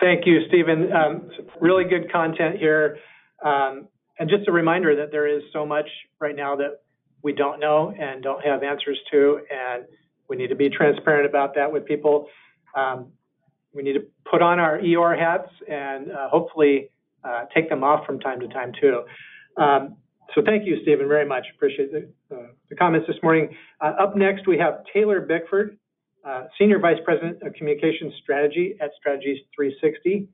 [0.01, 0.91] Thank you, Stephen.
[0.93, 1.31] Um,
[1.61, 2.99] really good content here.
[3.45, 5.87] Um, and just a reminder that there is so much
[6.19, 6.81] right now that
[7.23, 9.85] we don't know and don't have answers to, and
[10.31, 12.29] we need to be transparent about that with people.
[12.75, 13.09] Um,
[13.75, 16.91] we need to put on our Eeyore hats and uh, hopefully
[17.25, 19.03] uh, take them off from time to time too.
[19.61, 19.97] Um,
[20.35, 21.45] so thank you, Stephen, very much.
[21.57, 23.49] Appreciate the, uh, the comments this morning.
[23.81, 25.77] Uh, up next, we have Taylor Bickford,
[26.25, 30.29] uh, Senior Vice President of Communications Strategy at Strategies 360.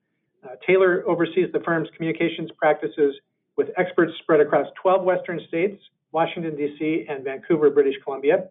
[0.45, 3.15] Uh, Taylor oversees the firm's communications practices
[3.57, 5.81] with experts spread across 12 Western states,
[6.13, 8.49] Washington, D.C., and Vancouver, British Columbia.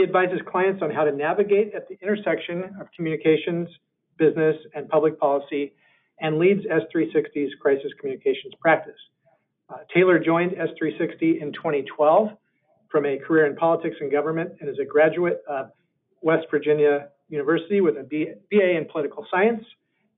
[0.00, 3.68] He advises clients on how to navigate at the intersection of communications,
[4.16, 5.74] business, and public policy,
[6.22, 8.96] and leads S360's crisis communications practice.
[9.68, 12.30] Uh, Taylor joined S360 in 2012
[12.90, 15.66] from a career in politics and government and is a graduate of
[16.22, 19.62] West Virginia University with a BA in political science.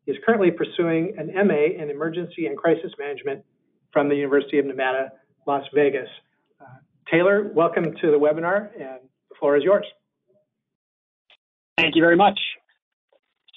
[0.07, 3.45] He is currently pursuing an MA in emergency and crisis management
[3.93, 5.11] from the University of Nevada,
[5.45, 6.09] Las Vegas.
[6.61, 6.67] Uh,
[7.11, 9.01] Taylor, welcome to the webinar, and
[9.43, 9.85] floor is yours.
[11.77, 12.39] Thank you very much.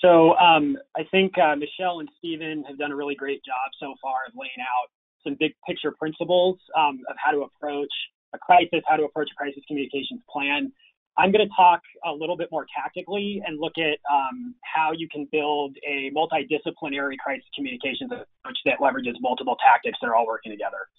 [0.01, 3.93] So um, I think uh, Michelle and Stephen have done a really great job so
[4.01, 4.89] far of laying out
[5.23, 7.93] some big picture principles um, of how to approach
[8.33, 10.71] a crisis, how to approach a crisis communications plan.
[11.17, 15.07] I'm going to talk a little bit more tactically and look at um, how you
[15.07, 20.51] can build a multidisciplinary crisis communications approach that leverages multiple tactics that are all working
[20.51, 20.89] together.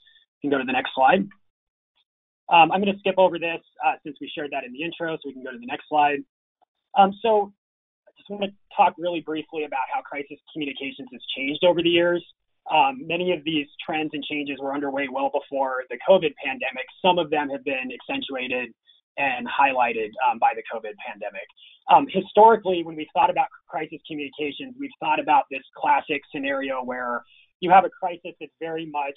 [0.41, 1.29] You can go to the next slide.
[2.49, 5.17] Um, I'm going to skip over this uh, since we shared that in the intro,
[5.17, 6.21] so we can go to the next slide.
[6.97, 7.53] Um, so
[8.07, 11.91] I just want to talk really briefly about how crisis communications has changed over the
[11.91, 12.25] years.
[12.71, 16.87] Um, many of these trends and changes were underway well before the COVID pandemic.
[17.03, 18.71] Some of them have been accentuated
[19.19, 21.47] and highlighted um, by the COVID pandemic.
[21.91, 27.23] Um, historically, when we've thought about crisis communications, we've thought about this classic scenario where
[27.61, 29.17] you have a crisis that's very much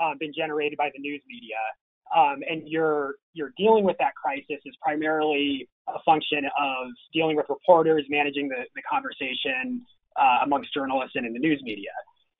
[0.00, 1.56] uh, been generated by the news media,
[2.16, 7.46] um, and you're you're dealing with that crisis is primarily a function of dealing with
[7.48, 9.84] reporters, managing the, the conversation
[10.16, 11.90] uh, amongst journalists and in the news media.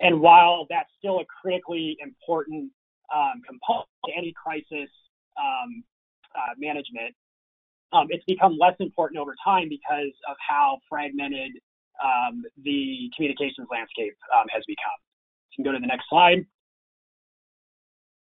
[0.01, 2.73] And while that's still a critically important
[3.15, 4.91] um, component to any crisis
[5.39, 5.85] um,
[6.35, 7.15] uh, management,
[7.93, 11.53] um, it's become less important over time because of how fragmented
[12.03, 14.99] um, the communications landscape um, has become.
[15.51, 16.47] You can go to the next slide.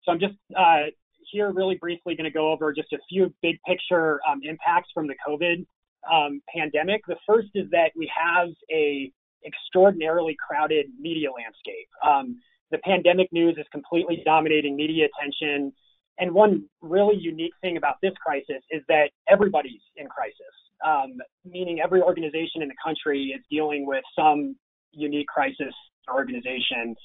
[0.05, 0.92] So I'm just uh,
[1.31, 5.07] here really briefly going to go over just a few big picture um, impacts from
[5.07, 5.67] the COVID
[6.11, 7.03] um, pandemic.
[7.07, 9.11] The first is that we have a
[9.45, 11.89] extraordinarily crowded media landscape.
[12.05, 15.73] Um, the pandemic news is completely dominating media attention
[16.19, 21.81] and one really unique thing about this crisis is that everybody's in crisis, um, meaning
[21.83, 24.57] every organization in the country is dealing with some
[24.93, 25.75] unique crisis
[26.12, 26.97] organization,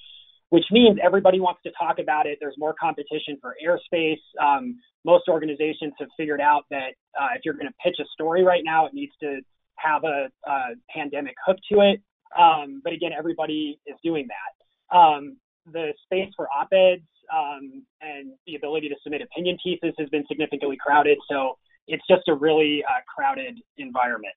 [0.51, 2.37] which means everybody wants to talk about it.
[2.41, 4.19] There's more competition for airspace.
[4.39, 8.43] Um, most organizations have figured out that uh, if you're going to pitch a story
[8.43, 9.39] right now, it needs to
[9.77, 10.59] have a, a
[10.93, 12.01] pandemic hook to it.
[12.37, 14.95] Um, but again, everybody is doing that.
[14.95, 15.37] Um,
[15.71, 17.01] the space for op-eds
[17.33, 21.17] um, and the ability to submit opinion pieces has been significantly crowded.
[21.29, 24.35] So it's just a really uh, crowded environment.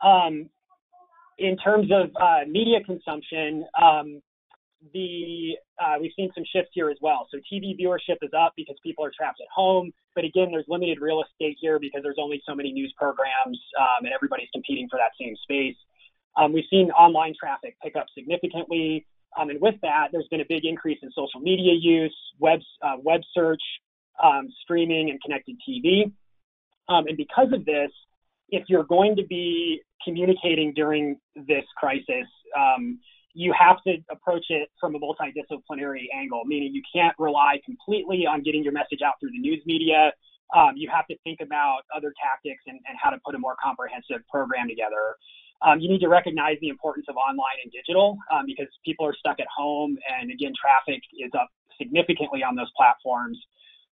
[0.00, 0.48] Um,
[1.40, 4.20] in terms of uh, media consumption, um,
[4.92, 7.26] the uh, we've seen some shifts here as well.
[7.30, 11.00] So TV viewership is up because people are trapped at home, but again, there's limited
[11.00, 14.98] real estate here because there's only so many news programs, um, and everybody's competing for
[14.98, 15.76] that same space.
[16.36, 19.06] Um, we've seen online traffic pick up significantly.
[19.38, 22.96] Um, and with that, there's been a big increase in social media use, web, uh,
[23.02, 23.62] web search,
[24.22, 26.12] um, streaming, and connected TV.
[26.88, 27.90] Um, and because of this,
[28.50, 32.98] if you're going to be communicating during this crisis, um,
[33.32, 38.42] you have to approach it from a multidisciplinary angle, meaning you can't rely completely on
[38.42, 40.12] getting your message out through the news media.
[40.54, 43.54] Um, you have to think about other tactics and, and, how to put a more
[43.62, 45.14] comprehensive program together.
[45.62, 49.14] Um, you need to recognize the importance of online and digital um, because people are
[49.14, 53.38] stuck at home, and again, traffic is up significantly on those platforms.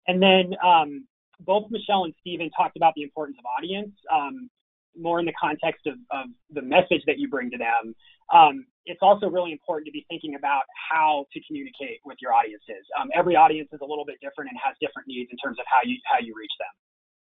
[0.08, 1.06] And then um,
[1.44, 4.50] both Michelle and Stephen talked about the importance of audience, um,
[4.96, 7.94] more in the context of, of, the message that you bring to them.
[8.34, 12.82] Um, it's also really important to be thinking about how to communicate with your audiences.
[12.98, 15.66] Um, every audience is a little bit different and has different needs in terms of
[15.66, 16.74] how you how you reach them.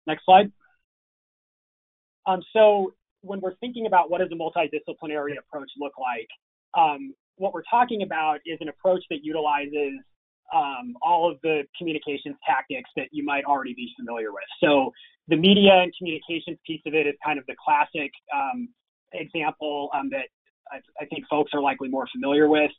[0.08, 0.52] Next slide.
[2.26, 6.30] Um, so when we're thinking about what does a multidisciplinary approach look like,
[6.78, 10.00] um, what we're talking about is an approach that utilizes
[10.53, 14.43] um, all of the communications tactics that you might already be familiar with.
[14.62, 14.91] So
[15.27, 18.69] the media and communications piece of it is kind of the classic um,
[19.13, 20.27] example um, that
[20.71, 22.71] I, I, think folks are likely more familiar with.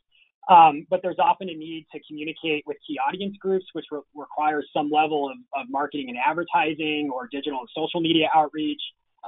[0.49, 4.67] Um, but there's often a need to communicate with key audience groups, which re- requires
[4.75, 8.81] some level of, of, marketing and advertising or digital and social media outreach.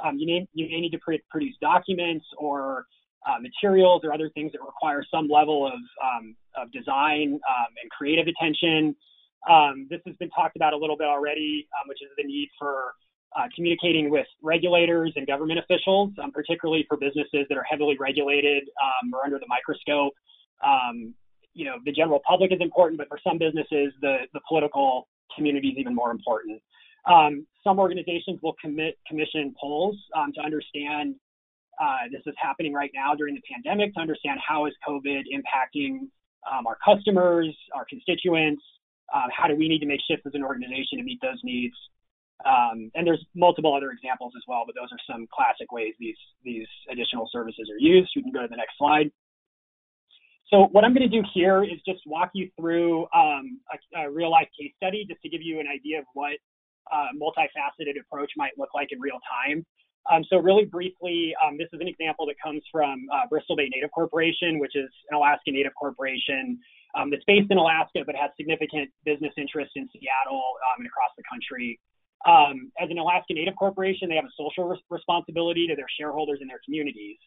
[0.03, 2.85] Um, you, may, you may need to pre- produce documents or
[3.25, 7.89] uh, materials or other things that require some level of, um, of design um, and
[7.91, 8.95] creative attention.
[9.49, 12.49] Um, this has been talked about a little bit already, um, which is the need
[12.59, 12.93] for
[13.37, 18.63] uh, communicating with regulators and government officials, um, particularly for businesses that are heavily regulated
[18.83, 20.13] um, or under the microscope.
[21.53, 25.69] you know, the general public is important, but for some businesses, the, the political community
[25.69, 26.61] is even more important.
[27.63, 29.97] some organizations will commit commission polls
[30.35, 31.15] to understand
[31.81, 36.09] uh, this is happening right now during the pandemic to understand how is COVID impacting
[36.51, 38.63] um, our customers, our constituents.
[39.13, 41.75] Uh, how do we need to make shifts as an organization to meet those needs?
[42.45, 46.17] Um, and there's multiple other examples as well, but those are some classic ways these
[46.43, 48.11] these additional services are used.
[48.15, 49.11] You can go to the next slide.
[50.47, 54.11] So what I'm going to do here is just walk you through um, a, a,
[54.11, 56.33] real life case study just to give you an idea of what
[56.91, 59.65] a uh, multifaceted approach might look like in real time.
[60.11, 63.69] Um, so really briefly, um, this is an example that comes from uh, Bristol Bay
[63.69, 66.59] Native Corporation, which is an Alaska Native corporation
[66.95, 71.11] um, that's based in Alaska but has significant business interests in Seattle um, and across
[71.17, 71.79] the country.
[72.25, 76.39] Um, as an Alaska Native corporation, they have a social res- responsibility to their shareholders
[76.41, 77.17] and their communities.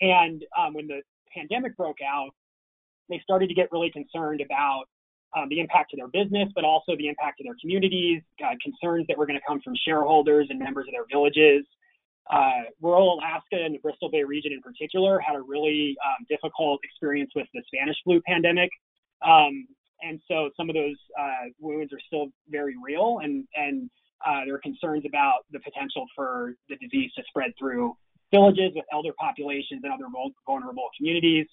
[0.00, 1.02] And um, when the
[1.34, 2.30] pandemic broke out,
[3.08, 4.84] they started to get really concerned about
[5.36, 9.06] um, the impact to their business, but also the impact to their communities, uh, concerns
[9.08, 11.64] that were going to come from shareholders and members of their villages.
[12.30, 16.80] Uh, rural Alaska and the Bristol Bay region in particular had a really um, difficult
[16.84, 18.70] experience with the Spanish flu pandemic.
[19.26, 19.66] Um,
[20.02, 23.90] and so some of those uh, wounds are still very real, and, and
[24.26, 27.94] uh, there are concerns about the potential for the disease to spread through
[28.32, 30.06] villages with elder populations and other
[30.46, 31.46] vulnerable communities.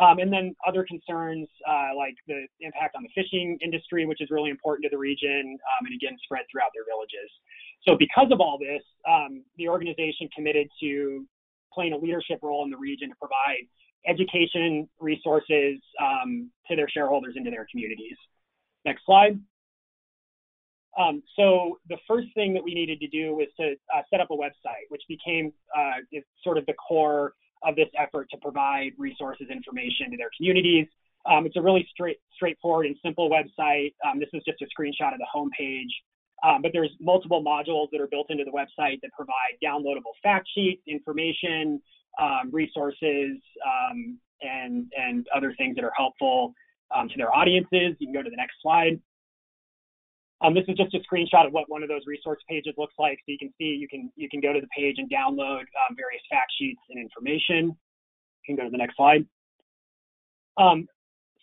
[0.00, 4.28] Um, and then other concerns uh, like the impact on the fishing industry, which is
[4.30, 7.30] really important to the region, um, and again, spread throughout their villages.
[7.86, 11.26] So, because of all this, um, the organization committed to
[11.74, 13.68] playing a leadership role in the region to provide
[14.06, 18.16] education resources um, to their shareholders and to their communities.
[18.84, 19.38] Next slide.
[20.98, 24.30] Um, so the first thing that we needed to do was to uh, set up
[24.30, 27.32] a website, which became uh, sort of the core
[27.64, 30.86] of this effort to provide resources, information to their communities.
[31.24, 33.94] Um, it's a really straight, straightforward and simple website.
[34.04, 35.90] Um, this is just a screenshot of the homepage.
[36.42, 40.48] Um, but there's multiple modules that are built into the website that provide downloadable fact
[40.52, 41.80] sheets, information,
[42.20, 46.52] um, resources, um, and, and other things that are helpful
[46.94, 47.94] um, to their audiences.
[48.00, 49.00] You can go to the next slide.
[50.42, 53.18] Um, this is just a screenshot of what one of those resource pages looks like.
[53.18, 55.94] So you can see, you can, you can go to the page and download um,
[55.96, 57.66] various fact sheets and information.
[57.66, 59.24] You can go to the next slide.
[60.56, 60.86] Um,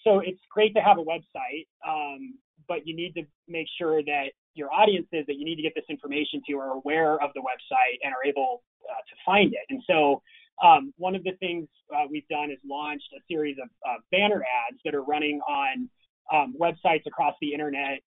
[0.03, 2.35] so it's great to have a website, um,
[2.67, 5.85] but you need to make sure that your audiences that you need to get this
[5.89, 9.65] information to are aware of the website and are able uh, to find it.
[9.69, 10.21] And so
[10.63, 14.43] um, one of the things uh, we've done is launched a series of uh, banner
[14.43, 15.89] ads that are running on
[16.33, 17.99] um, websites across the internet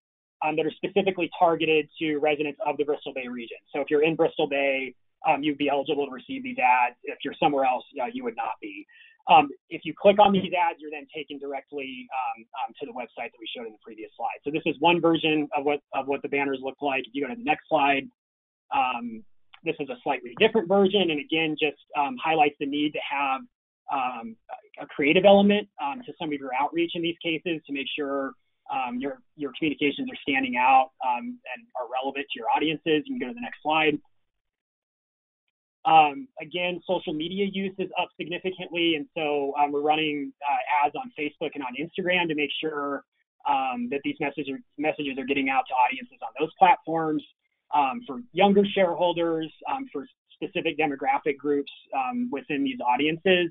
[0.45, 3.59] um, that are specifically targeted to residents of the Bristol Bay region.
[3.73, 4.95] So if you're in Bristol Bay,
[5.27, 6.97] um, you'd be eligible to receive these ads.
[7.05, 8.87] If you're somewhere else, uh, you would not be.
[9.31, 12.93] Um, if you click on these ads, you're then taken directly um, um, to the
[12.93, 14.43] website that we showed in the previous slide.
[14.43, 17.07] So this is one version of what of what the banners look like.
[17.07, 18.09] If you go to the next slide,
[18.75, 19.23] um,
[19.63, 23.43] this is a slightly different version, and again, just um, highlights the need to have
[23.93, 24.35] um,
[24.81, 25.69] a creative element
[26.07, 28.33] to some of your outreach in these cases to make sure
[28.99, 31.37] your your communications are standing out and
[31.81, 33.05] are relevant to your audiences.
[33.07, 33.99] You can go to the next slide.
[35.85, 40.95] Um, again, social media use is up significantly, and so um, we're running uh, ads
[40.95, 43.03] on Facebook and on Instagram to make sure
[43.49, 47.23] um, that these messages messages are getting out to audiences on those platforms.
[47.75, 53.51] Um, for younger shareholders, um, for specific demographic groups um, within these audiences,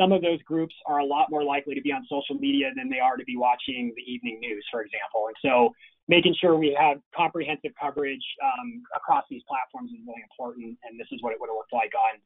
[0.00, 2.88] some of those groups are a lot more likely to be on social media than
[2.88, 5.28] they are to be watching the evening news, for example.
[5.28, 5.74] And so
[6.08, 10.78] making sure we have comprehensive coverage um, across these platforms is really important.
[10.88, 12.16] And this is what it would have looked like on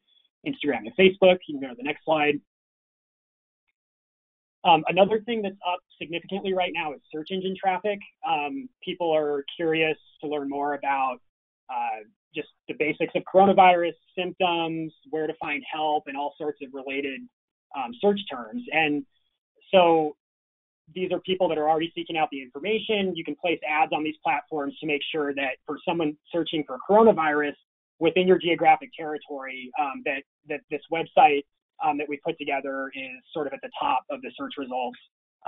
[0.47, 1.39] Instagram and Facebook.
[1.49, 2.41] You can go to the next slide.
[4.65, 7.99] Um, another thing that's up significantly right now is search engine traffic.
[8.27, 11.17] Um, people are curious to learn more about
[11.69, 16.73] uh, just the basics of coronavirus, symptoms, where to find help, and all sorts of
[16.73, 17.21] related
[17.77, 18.63] um, search terms.
[18.73, 19.05] And
[19.73, 20.17] so
[20.95, 23.17] these are people that are already seeking out the information.
[23.17, 26.77] You can place ads on these platforms to make sure that for someone searching for
[26.89, 27.55] coronavirus
[27.99, 31.45] within your geographic territory, um, that that this website
[31.85, 34.99] um, that we put together is sort of at the top of the search results,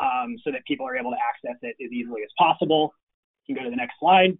[0.00, 2.94] um, so that people are able to access it as easily as possible.
[3.46, 4.38] You can go to the next slide.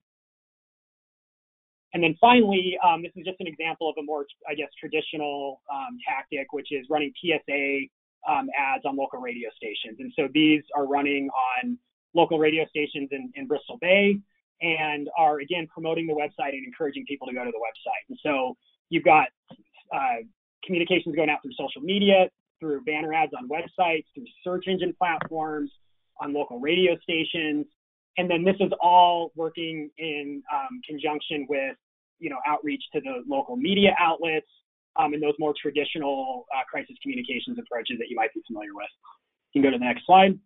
[1.97, 5.63] And then finally, um, this is just an example of a more, I guess, traditional
[5.73, 7.89] um, tactic, which is running PSA
[8.31, 9.97] um, ads on local radio stations.
[9.99, 11.31] And so these are running
[11.65, 11.79] on
[12.13, 14.21] local radio stations in, in Bristol Bay
[14.61, 18.05] and are again promoting the website and encouraging people to go to the website.
[18.11, 18.59] And so
[18.91, 19.29] you've got
[19.91, 20.21] uh,
[20.67, 22.29] communications going out through social media,
[22.61, 25.71] through banner ads on websites, through search engine platforms,
[26.21, 27.65] on local radio stations.
[28.19, 31.77] And then this is all working in um, conjunction with,
[32.19, 34.47] you know, outreach to the local media outlets,
[34.97, 38.89] um, and those more traditional uh, crisis communications approaches that you might be familiar with.
[39.53, 40.39] You can go to the next slide.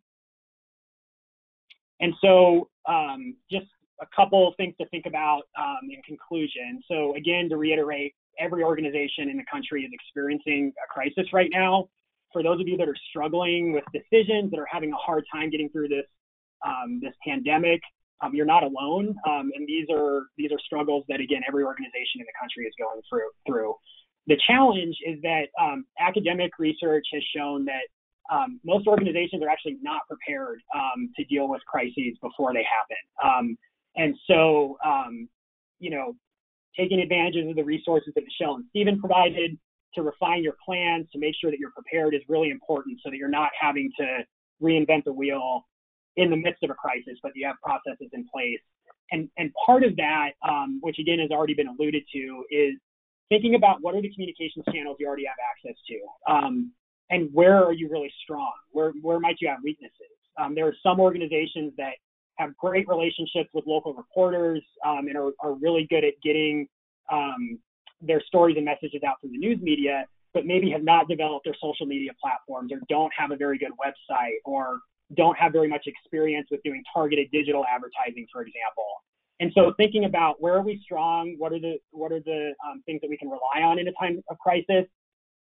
[2.01, 3.67] And so um, just
[4.01, 6.83] a couple things to think about um, in conclusion.
[6.89, 11.89] So again, to reiterate, every organization in the country is experiencing a crisis right now.
[12.33, 15.51] For those of you that are struggling with decisions, that are having a hard time
[15.51, 16.07] getting through this
[16.65, 17.81] um, this pandemic,
[18.23, 19.15] um, you're not alone.
[19.29, 22.75] Um, and these are these are struggles that again every organization in the country is
[22.79, 23.75] going through through.
[24.27, 27.87] The challenge is that um, academic research has shown that
[28.31, 33.03] um, most organizations are actually not prepared um, to deal with crises before they happen.
[33.25, 33.59] Um,
[33.97, 34.77] and so,
[35.81, 36.15] you know,
[36.79, 39.59] taking advantage of the resources that Michelle and Stephen provided
[39.95, 43.17] to refine your plans to make sure that you're prepared is really important so that
[43.17, 44.19] you're not having to
[44.63, 45.65] reinvent the wheel
[46.21, 48.63] in the midst of a crisis, but you have processes in place.
[49.13, 52.75] And, and part of that, um, which again has already been alluded to, is
[53.29, 56.73] thinking about what are the communications channels you already have access to, um,
[57.11, 58.53] and where are you really strong?
[58.71, 60.15] Where where might you have weaknesses?
[60.41, 61.95] Um, there are some organizations that
[62.37, 66.67] have great relationships with local reporters um, and are, are really good at getting
[67.13, 67.59] um,
[68.01, 71.57] their stories and messages out through the news media, but maybe have not developed their
[71.61, 74.79] social media platforms or don't have a very good website or
[75.17, 78.87] don't have very much experience with doing targeted digital advertising, for example.
[79.41, 82.83] And so thinking about where are we strong, what are the what are the um,
[82.85, 84.87] things that we can rely on in a time of crisis,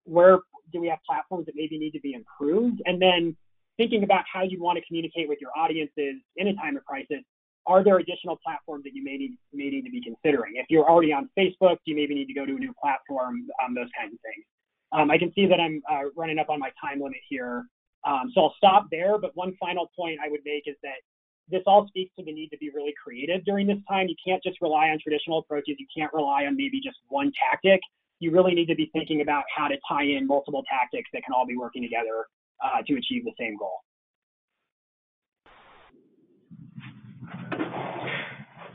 [0.05, 0.39] where
[0.73, 3.37] do we have platforms that maybe need to be improved, and then
[3.77, 7.23] thinking about how you want to communicate with your audiences in a time of crisis.
[7.67, 10.55] Are there additional platforms that you may need may need to be considering?
[10.57, 13.47] If you're already on Facebook, do you maybe need to go to a new platform?
[13.63, 14.45] Um, those kinds of things.
[14.93, 17.67] Um, I can see that I'm uh, running up on my time limit here,
[18.05, 19.19] um, so I'll stop there.
[19.19, 21.01] But one final point I would make is that
[21.49, 24.09] this all speaks to the need to be really creative during this time.
[24.09, 25.77] You can't just rely on traditional approaches.
[25.79, 27.81] You can't rely on maybe just one tactic.
[28.21, 31.35] You really need to be thinking about how to tie in multiple tactics that can
[31.35, 32.27] all be working together
[32.65, 33.81] uh, to achieve the same goal.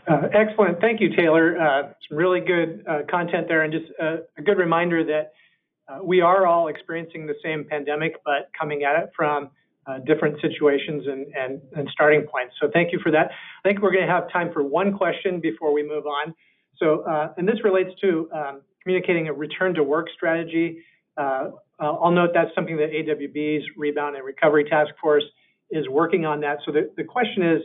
[0.10, 0.80] Uh, excellent.
[0.80, 1.60] Thank you, Taylor.
[1.60, 5.34] Uh, some really good uh, content there, and just uh, a good reminder that
[5.88, 9.50] uh, we are all experiencing the same pandemic, but coming at it from
[9.88, 12.54] uh, different situations and, and, and starting points.
[12.60, 13.32] So thank you for that.
[13.32, 16.34] I think we're going to have time for one question before we move on.
[16.78, 20.84] So, uh, and this relates to um, communicating a return to work strategy.
[21.18, 25.24] Uh, I'll note that's something that AWB's Rebound and Recovery Task Force
[25.70, 26.58] is working on that.
[26.66, 27.62] So the, the question is,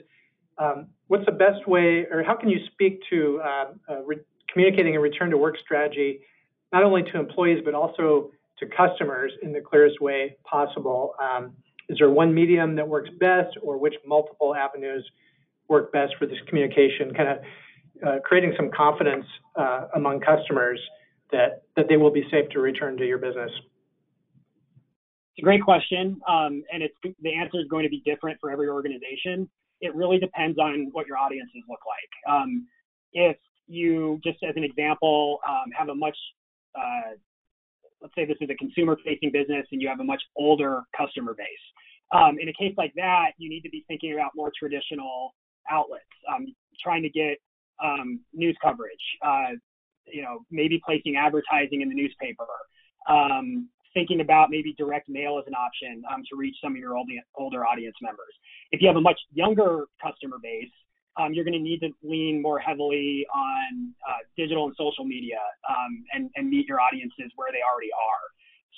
[0.59, 3.65] um, what's the best way, or how can you speak to uh,
[4.53, 6.21] communicating a return to work strategy,
[6.73, 11.15] not only to employees, but also to customers in the clearest way possible?
[11.23, 11.53] Um,
[11.89, 15.09] is there one medium that works best or which multiple avenues
[15.69, 17.39] work best for this communication, kind of
[18.07, 20.81] uh, creating some confidence uh, among customers
[21.31, 23.51] that, that they will be safe to return to your business?
[25.35, 28.51] It's a great question, um, and it's the answer is going to be different for
[28.51, 29.49] every organization.
[29.81, 32.35] It really depends on what your audiences look like.
[32.35, 32.67] Um,
[33.15, 36.17] if you, just as an example, um, have a much
[36.75, 37.17] uh,
[38.01, 41.35] let's say this is a consumer facing business and you have a much older customer
[41.35, 41.47] base.
[42.13, 45.35] Um, in a case like that, you need to be thinking about more traditional
[45.71, 46.47] outlets, um,
[46.83, 47.39] trying to get
[47.83, 49.57] um, news coverage, uh,
[50.07, 52.47] you know, maybe placing advertising in the newspaper,
[53.09, 56.95] um, thinking about maybe direct mail as an option um, to reach some of your
[57.37, 58.35] older audience members.
[58.73, 60.71] If you have a much younger customer base,
[61.21, 65.39] um, you're going to need to lean more heavily on uh, digital and social media
[65.69, 68.25] um, and, and meet your audiences where they already are.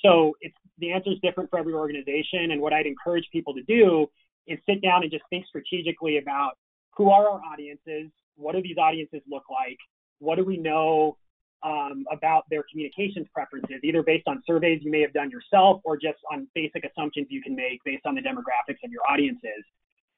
[0.03, 2.51] So it's the answer is different for every organization.
[2.51, 4.07] And what I'd encourage people to do
[4.47, 6.57] is sit down and just think strategically about
[6.97, 9.77] who are our audiences, what do these audiences look like,
[10.19, 11.17] what do we know
[11.63, 15.97] um, about their communications preferences, either based on surveys you may have done yourself or
[15.97, 19.63] just on basic assumptions you can make based on the demographics of your audiences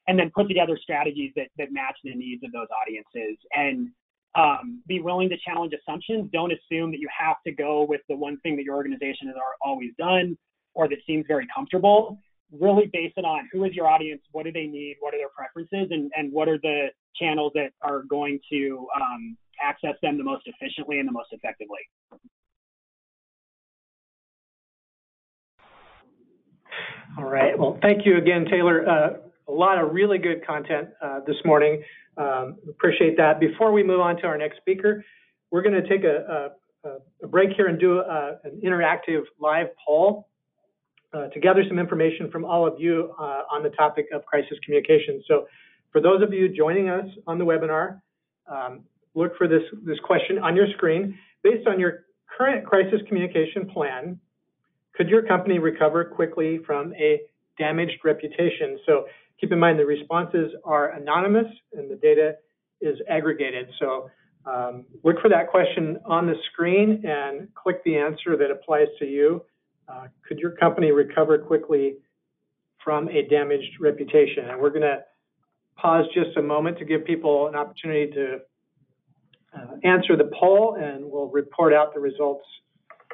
[0.08, 3.89] and then put together strategies that, that match the needs of those audiences and
[4.36, 6.30] um, be willing to challenge assumptions.
[6.32, 9.36] Don't assume that you have to go with the one thing that your organization has
[9.62, 10.38] always done
[10.74, 12.20] or that seems very comfortable.
[12.51, 15.30] Really base it on who is your audience, what do they need, what are their
[15.36, 20.24] preferences, and, and what are the channels that are going to um, access them the
[20.24, 21.80] most efficiently and the most effectively.
[27.18, 27.58] All right.
[27.58, 28.88] Well, thank you again, Taylor.
[28.88, 29.10] Uh,
[29.48, 31.82] a lot of really good content uh, this morning.
[32.18, 33.39] Um, appreciate that.
[33.39, 35.04] Before we move on to our next speaker,
[35.52, 36.52] we're going to take a,
[36.84, 36.89] a,
[37.24, 40.28] a, break here and do a, uh, an interactive live poll
[41.14, 44.58] uh, to gather some information from all of you uh, on the topic of crisis
[44.66, 45.24] communication.
[45.28, 45.48] So
[45.91, 48.02] for those of you joining us on the webinar,
[48.48, 48.82] um,
[49.16, 51.18] look for this, this question on your screen.
[51.43, 52.06] Based on your
[52.38, 54.20] current crisis communication plan,
[54.95, 57.22] could your company recover quickly from a
[57.58, 58.80] damaged reputation?
[58.86, 59.06] So
[59.40, 62.36] Keep in mind the responses are anonymous and the data
[62.82, 63.68] is aggregated.
[63.80, 64.10] So
[64.46, 69.06] um, look for that question on the screen and click the answer that applies to
[69.06, 69.44] you.
[69.88, 71.96] Uh, could your company recover quickly
[72.84, 74.50] from a damaged reputation?
[74.50, 75.00] And we're going to
[75.76, 78.40] pause just a moment to give people an opportunity to
[79.56, 82.46] uh, answer the poll, and we'll report out the results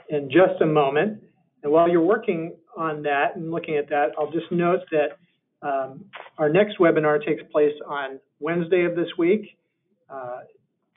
[0.09, 1.23] in just a moment.
[1.63, 5.17] And while you're working on that and looking at that, I'll just note that
[5.63, 6.05] um,
[6.37, 9.57] our next webinar takes place on Wednesday of this week
[10.09, 10.39] uh,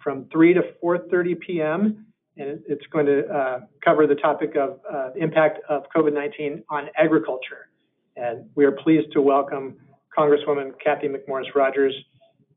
[0.03, 2.07] from 3 to 4.30 p.m.
[2.37, 7.69] And it's going to uh, cover the topic of uh, impact of COVID-19 on agriculture.
[8.17, 9.77] And we are pleased to welcome
[10.17, 11.95] Congresswoman Cathy McMorris Rodgers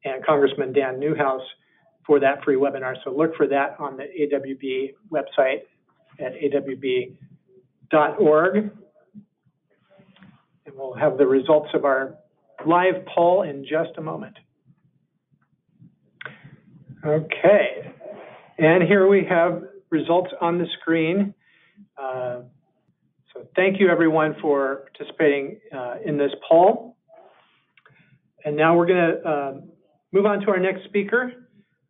[0.03, 1.43] and Congressman Dan Newhouse
[2.05, 2.95] for that free webinar.
[3.03, 5.61] So look for that on the AWB website
[6.19, 7.15] at awb.org
[10.79, 12.15] we'll have the results of our
[12.65, 14.35] live poll in just a moment.
[17.05, 17.93] Okay,
[18.57, 21.33] and here we have results on the screen.
[21.97, 22.41] Uh,
[23.33, 26.97] so thank you everyone for participating uh, in this poll.
[28.43, 29.53] And now we're going to uh,
[30.11, 31.31] move on to our next speaker.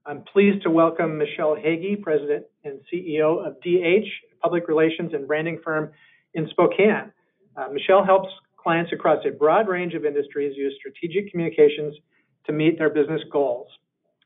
[0.05, 4.07] I'm pleased to welcome Michelle Hege, President and CEO of DH,
[4.41, 5.91] public relations and branding firm
[6.33, 7.11] in Spokane.
[7.55, 8.29] Uh, Michelle helps
[8.61, 11.95] clients across a broad range of industries use strategic communications
[12.45, 13.67] to meet their business goals.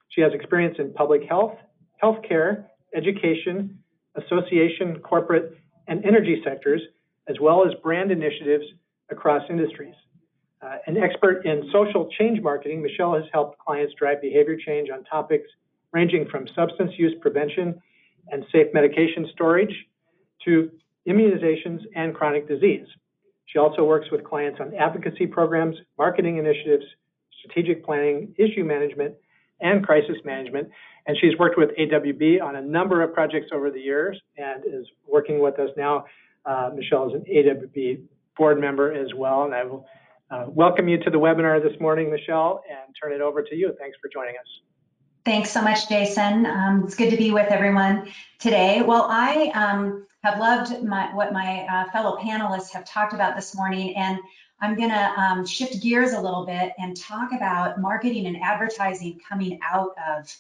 [0.10, 1.56] She has experience in public health,
[2.02, 2.66] healthcare,
[2.96, 3.80] education,
[4.16, 5.58] association, corporate,
[5.88, 6.82] and energy sectors,
[7.28, 8.66] as well as brand initiatives
[9.10, 9.96] across industries.
[10.62, 15.04] Uh, an expert in social change marketing, Michelle has helped clients drive behavior change on
[15.04, 15.48] topics
[15.92, 17.80] ranging from substance use prevention
[18.32, 19.74] and safe medication storage
[20.46, 20.72] to
[21.08, 22.88] immunizations and chronic disease.
[23.46, 26.86] She also works with clients on advocacy programs, marketing initiatives,
[27.40, 29.16] strategic planning, issue management,
[29.62, 30.70] and crisis management.
[31.06, 34.88] And she's worked with AWB on a number of projects over the years and is
[35.08, 36.06] working with us now.
[36.46, 38.02] Uh, Michelle is an AWB
[38.38, 39.44] board member as well.
[39.44, 39.86] And I will
[40.32, 43.74] uh, welcome you to the webinar this morning, Michelle, and turn it over to you.
[43.80, 44.73] Thanks for joining us.
[45.26, 46.46] Thanks so much, Jason.
[46.46, 48.10] Um, it's good to be with everyone
[48.40, 48.82] today.
[48.82, 53.56] Well, I um, have loved my, what my uh, fellow panelists have talked about this
[53.56, 54.20] morning, and
[54.60, 59.22] I'm going to um, shift gears a little bit and talk about marketing and advertising
[59.30, 60.36] coming out of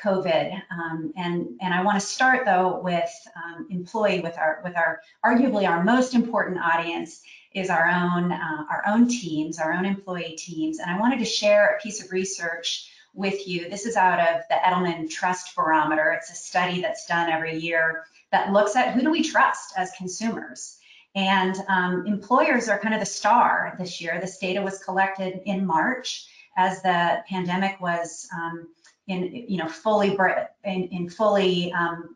[0.00, 0.62] COVID.
[0.70, 5.00] Um, and and I want to start though with um, employee, with our with our
[5.26, 7.22] arguably our most important audience
[7.54, 10.78] is our own uh, our own teams, our own employee teams.
[10.78, 12.88] And I wanted to share a piece of research
[13.18, 13.68] with you.
[13.68, 16.12] This is out of the Edelman Trust Barometer.
[16.12, 19.90] It's a study that's done every year that looks at who do we trust as
[19.98, 20.78] consumers.
[21.16, 24.20] And um, employers are kind of the star this year.
[24.20, 28.68] This data was collected in March as the pandemic was um,
[29.08, 30.16] in, you know, fully
[30.64, 32.14] in, in fully um,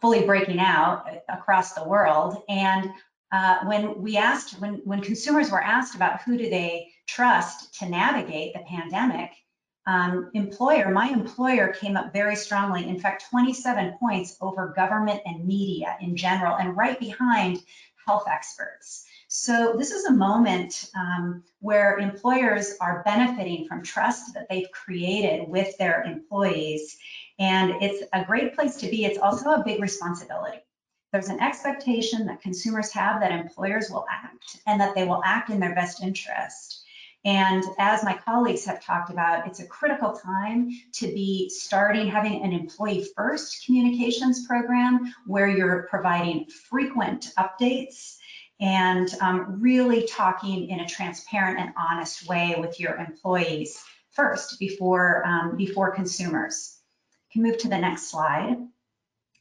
[0.00, 2.42] fully breaking out across the world.
[2.48, 2.90] And
[3.30, 7.88] uh, when we asked, when, when consumers were asked about who do they trust to
[7.88, 9.30] navigate the pandemic,
[9.86, 12.88] um, employer, my employer came up very strongly.
[12.88, 17.62] In fact, 27 points over government and media in general, and right behind
[18.06, 19.04] health experts.
[19.28, 25.48] So this is a moment um, where employers are benefiting from trust that they've created
[25.48, 26.98] with their employees.
[27.38, 29.04] And it's a great place to be.
[29.04, 30.58] It's also a big responsibility.
[31.12, 35.50] There's an expectation that consumers have that employers will act and that they will act
[35.50, 36.79] in their best interest.
[37.24, 42.42] And as my colleagues have talked about, it's a critical time to be starting having
[42.42, 48.16] an employee first communications program where you're providing frequent updates
[48.58, 55.26] and um, really talking in a transparent and honest way with your employees first before,
[55.26, 56.76] um, before consumers.
[57.32, 58.56] can move to the next slide.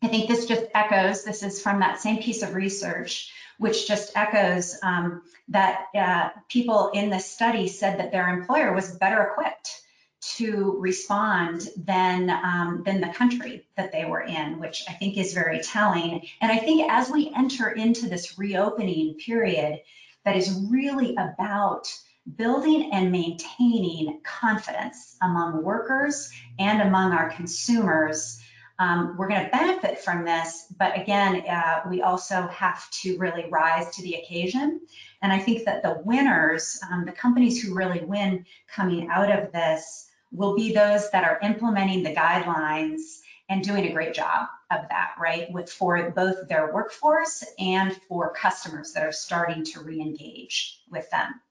[0.02, 4.12] I think this just echoes, this is from that same piece of research, which just
[4.16, 9.82] echoes um, that uh, people in this study said that their employer was better equipped
[10.22, 15.34] to respond than um, than the country that they were in, which I think is
[15.34, 16.26] very telling.
[16.42, 19.80] And I think as we enter into this reopening period,
[20.26, 21.88] that is really about
[22.36, 26.30] building and maintaining confidence among workers
[26.60, 28.39] and among our consumers.
[28.80, 33.46] Um, we're going to benefit from this, but again, uh, we also have to really
[33.50, 34.80] rise to the occasion.
[35.22, 39.52] And I think that the winners, um, the companies who really win coming out of
[39.52, 43.20] this, will be those that are implementing the guidelines
[43.50, 45.52] and doing a great job of that, right?
[45.52, 51.42] With for both their workforce and for customers that are starting to re-engage with them.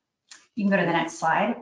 [0.55, 1.57] You can go to the next slide.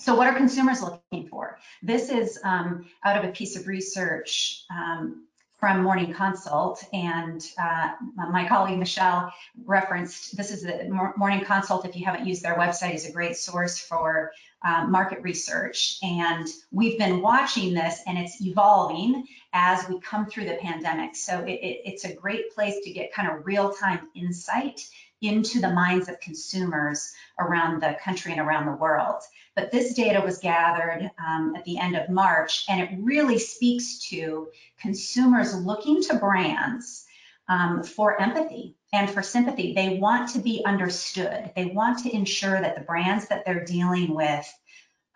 [0.00, 1.58] So what are consumers looking for?
[1.82, 5.26] This is um, out of a piece of research um,
[5.58, 9.30] from Morning Consult, and uh, my colleague Michelle
[9.66, 10.88] referenced, this is the
[11.18, 14.32] Morning Consult, if you haven't used their website, is a great source for
[14.62, 15.98] uh, market research.
[16.02, 21.14] And we've been watching this and it's evolving as we come through the pandemic.
[21.14, 24.80] So it, it, it's a great place to get kind of real-time insight
[25.22, 29.22] into the minds of consumers around the country and around the world.
[29.54, 34.08] But this data was gathered um, at the end of March, and it really speaks
[34.08, 34.48] to
[34.80, 37.04] consumers looking to brands
[37.48, 39.74] um, for empathy and for sympathy.
[39.74, 41.50] They want to be understood.
[41.56, 44.46] They want to ensure that the brands that they're dealing with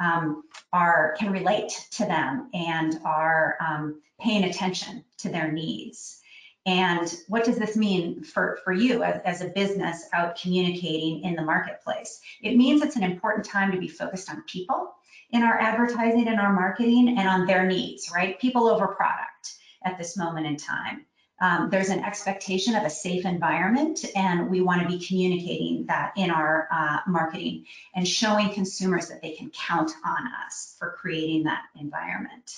[0.01, 0.43] um,
[0.73, 6.21] are can relate to them and are um, paying attention to their needs.
[6.67, 11.37] And what does this mean for, for you as, as a business out communicating in
[11.37, 12.21] the marketplace?
[12.43, 14.95] It means it's an important time to be focused on people
[15.31, 18.39] in our advertising and our marketing and on their needs, right?
[18.41, 19.55] People over product
[19.85, 21.05] at this moment in time.
[21.41, 26.13] Um, there's an expectation of a safe environment, and we want to be communicating that
[26.17, 31.43] in our uh, marketing and showing consumers that they can count on us for creating
[31.45, 32.51] that environment.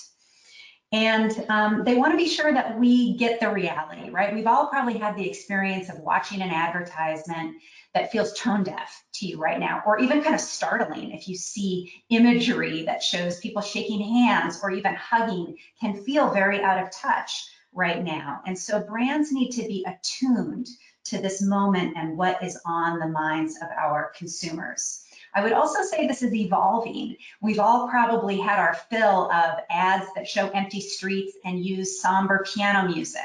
[0.93, 4.33] And um, they want to be sure that we get the reality, right?
[4.33, 7.57] We've all probably had the experience of watching an advertisement
[7.93, 11.35] that feels tone deaf to you right now, or even kind of startling if you
[11.35, 16.91] see imagery that shows people shaking hands or even hugging can feel very out of
[16.91, 18.41] touch right now.
[18.45, 20.67] And so brands need to be attuned
[21.05, 25.03] to this moment and what is on the minds of our consumers.
[25.37, 27.15] I would also say this is evolving.
[27.43, 32.43] We've all probably had our fill of ads that show empty streets and use somber
[32.51, 33.21] piano music,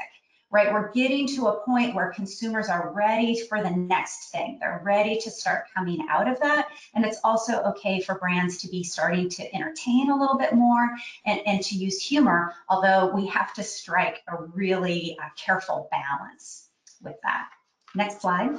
[0.50, 0.70] right?
[0.70, 4.58] We're getting to a point where consumers are ready for the next thing.
[4.60, 6.68] They're ready to start coming out of that.
[6.94, 10.90] And it's also okay for brands to be starting to entertain a little bit more
[11.24, 16.68] and, and to use humor, although we have to strike a really uh, careful balance
[17.00, 17.48] with that.
[17.94, 18.58] Next slide.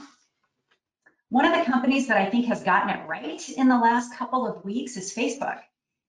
[1.34, 4.46] One of the companies that I think has gotten it right in the last couple
[4.46, 5.60] of weeks is Facebook.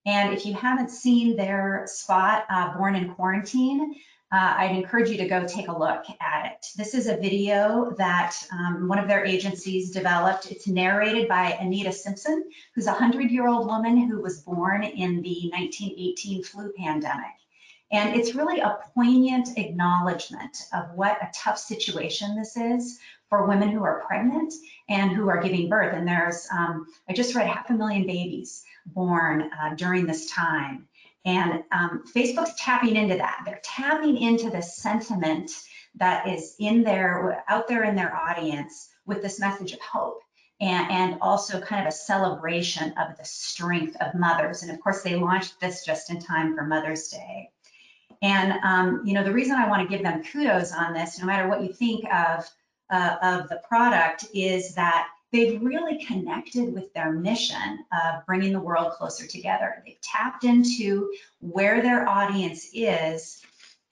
[0.05, 3.95] And if you haven't seen their spot, uh, Born in Quarantine,
[4.31, 6.66] uh, I'd encourage you to go take a look at it.
[6.77, 10.53] This is a video that um, one of their agencies developed.
[10.53, 12.45] It's narrated by Anita Simpson,
[12.75, 17.33] who's a 100-year-old woman who was born in the 1918 flu pandemic.
[17.91, 22.99] And it's really a poignant acknowledgement of what a tough situation this is
[23.35, 24.55] for women who are pregnant
[24.89, 25.95] and who are giving birth.
[25.95, 30.87] And there's, um, I just read half a million babies born uh, during this time.
[31.24, 33.43] And um, Facebook's tapping into that.
[33.45, 35.51] They're tapping into the sentiment
[35.97, 40.20] that is in there, out there in their audience with this message of hope.
[40.61, 44.62] And, and, also kind of a celebration of the strength of mothers.
[44.62, 47.51] And of course, they launched this just in time for Mother's Day.
[48.22, 51.26] And um, you know, the reason I want to give them kudos on this, no
[51.26, 52.49] matter what you think of
[52.95, 58.61] uh, of the product, is that they've really connected with their mission of bringing the
[58.61, 59.82] world closer together.
[59.84, 63.42] They've tapped into where their audience is.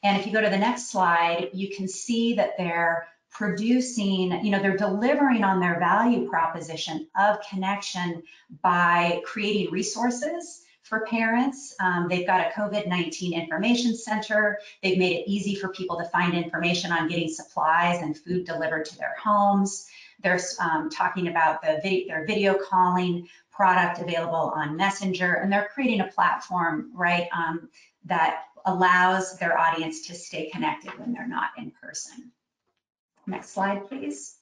[0.05, 4.51] And if you go to the next slide, you can see that they're producing, you
[4.51, 8.23] know, they're delivering on their value proposition of connection
[8.63, 11.75] by creating resources for parents.
[11.81, 14.59] Um, they've got a COVID-19 information center.
[14.83, 18.85] They've made it easy for people to find information on getting supplies and food delivered
[18.87, 19.87] to their homes.
[20.23, 26.01] They're um, talking about the their video calling product available on Messenger, and they're creating
[26.01, 27.69] a platform, right, um,
[28.05, 32.33] that allows their audience to stay connected when they're not in person.
[33.27, 34.37] Next slide, please.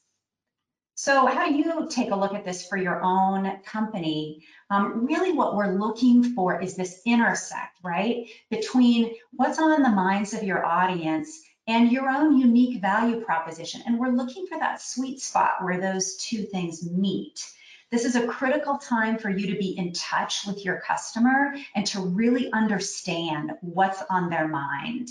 [1.03, 4.45] So how do you take a look at this for your own company?
[4.69, 8.27] Um, really what we're looking for is this intersect, right?
[8.51, 13.81] Between what's on the minds of your audience and your own unique value proposition.
[13.87, 17.51] And we're looking for that sweet spot where those two things meet.
[17.91, 21.87] This is a critical time for you to be in touch with your customer and
[21.87, 25.09] to really understand what's on their mind.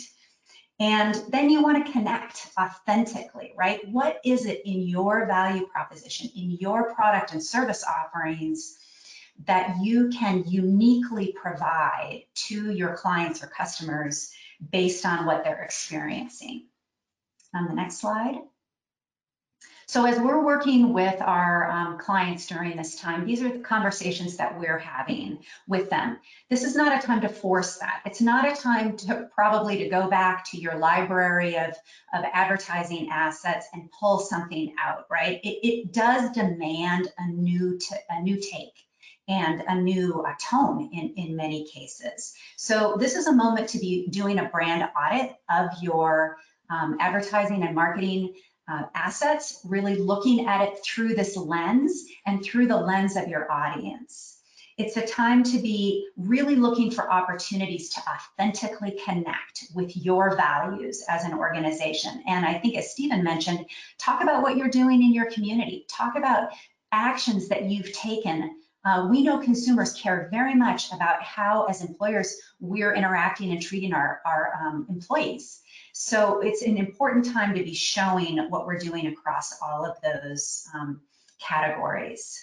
[0.80, 3.86] And then you want to connect authentically, right?
[3.90, 8.78] What is it in your value proposition, in your product and service offerings
[9.46, 14.32] that you can uniquely provide to your clients or customers
[14.72, 16.68] based on what they're experiencing?
[17.54, 18.40] On the next slide.
[19.90, 24.38] So as we're working with our um, clients during this time, these are the conversations
[24.38, 26.20] that we're having with them.
[26.48, 28.04] This is not a time to force that.
[28.06, 31.70] It's not a time to probably to go back to your library of,
[32.14, 35.40] of advertising assets and pull something out, right?
[35.44, 37.80] It, it does demand a new,
[38.12, 38.86] a new take
[39.28, 42.36] and a new uh, tone in, in many cases.
[42.58, 46.38] So this is a moment to be doing a brand audit of your
[46.70, 48.36] um, advertising and marketing
[48.70, 53.51] uh, assets, really looking at it through this lens and through the lens of your
[53.51, 54.38] audience.
[54.78, 61.03] It's a time to be really looking for opportunities to authentically connect with your values
[61.09, 62.24] as an organization.
[62.26, 63.65] And I think as Stephen mentioned,
[63.97, 65.86] talk about what you're doing in your community.
[65.89, 66.51] Talk about
[66.93, 68.55] actions that you've taken
[68.86, 73.94] uh, we know consumers care very much about how, as employers, we're interacting and treating
[73.94, 75.62] our, our um, employees.
[75.94, 80.66] So it's an important time to be showing what we're doing across all of those
[80.74, 81.02] um,
[81.40, 82.40] categories.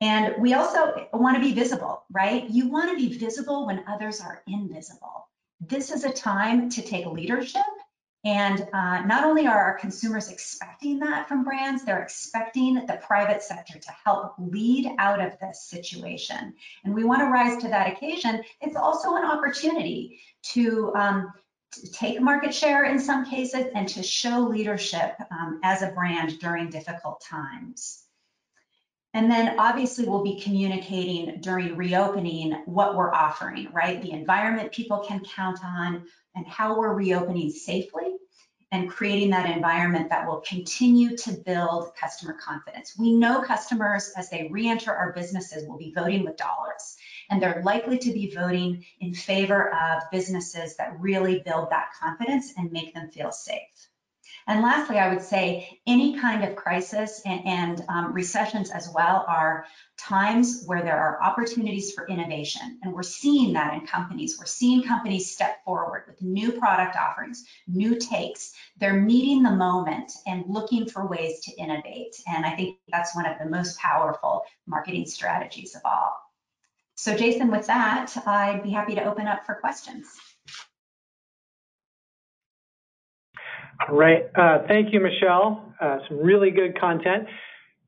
[0.00, 2.48] And we also want to be visible, right?
[2.48, 5.28] You want to be visible when others are invisible.
[5.60, 7.62] This is a time to take leadership.
[8.24, 13.42] And uh, not only are our consumers expecting that from brands, they're expecting the private
[13.42, 16.54] sector to help lead out of this situation.
[16.84, 18.42] And we want to rise to that occasion.
[18.60, 20.20] It's also an opportunity
[20.52, 21.32] to um,
[21.72, 26.38] to take market share in some cases and to show leadership um, as a brand
[26.40, 28.04] during difficult times.
[29.12, 34.00] And then obviously we'll be communicating during reopening what we're offering, right?
[34.00, 36.04] The environment people can count on
[36.36, 38.16] and how we're reopening safely
[38.72, 42.94] and creating that environment that will continue to build customer confidence.
[42.96, 46.96] We know customers as they re-enter our businesses will be voting with dollars
[47.30, 52.52] and they're likely to be voting in favor of businesses that really build that confidence
[52.56, 53.89] and make them feel safe.
[54.46, 59.24] And lastly, I would say any kind of crisis and, and um, recessions as well
[59.28, 59.64] are
[59.98, 62.78] times where there are opportunities for innovation.
[62.82, 64.36] And we're seeing that in companies.
[64.38, 68.52] We're seeing companies step forward with new product offerings, new takes.
[68.78, 72.16] They're meeting the moment and looking for ways to innovate.
[72.26, 76.16] And I think that's one of the most powerful marketing strategies of all.
[76.94, 80.06] So Jason, with that, I'd be happy to open up for questions.
[83.88, 84.24] All right.
[84.34, 85.72] Uh, thank you, Michelle.
[85.80, 87.26] Uh, some really good content.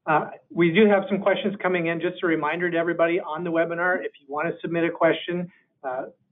[0.06, 2.00] Uh, we do have some questions coming in.
[2.00, 5.50] Just a reminder to everybody on the webinar, if you want to submit a question,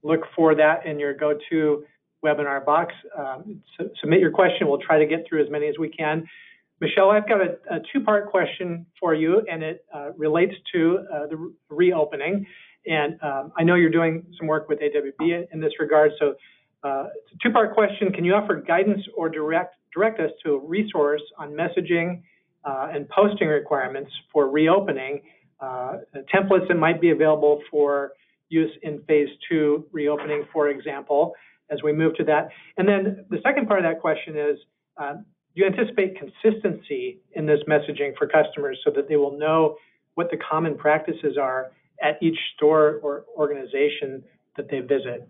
[0.03, 1.83] look for that in your go-to
[2.25, 2.93] webinar box.
[3.17, 3.61] Um,
[3.99, 4.67] submit your question.
[4.67, 6.27] We'll try to get through as many as we can.
[6.79, 9.85] Michelle, I've got a, two-part question for you, and it
[10.17, 12.47] relates to the reopening.
[12.87, 16.33] And um, I know you're doing some work with AWB in this regard, so
[16.83, 18.11] uh, it's a two-part question.
[18.11, 22.21] Can you offer guidance or direct direct us to a resource on messaging
[22.63, 25.21] uh, and posting requirements for reopening,
[25.59, 25.97] uh,
[26.33, 28.13] templates that might be available for
[28.49, 31.33] use in phase two reopening, for example,
[31.69, 32.49] as we move to that.
[32.77, 34.57] And then the second part of that question is,
[34.97, 35.21] uh, do
[35.55, 39.75] you anticipate consistency in this messaging for customers so that they will know
[40.15, 41.71] what the common practices are
[42.01, 44.23] at each store or organization
[44.55, 45.27] that they visit?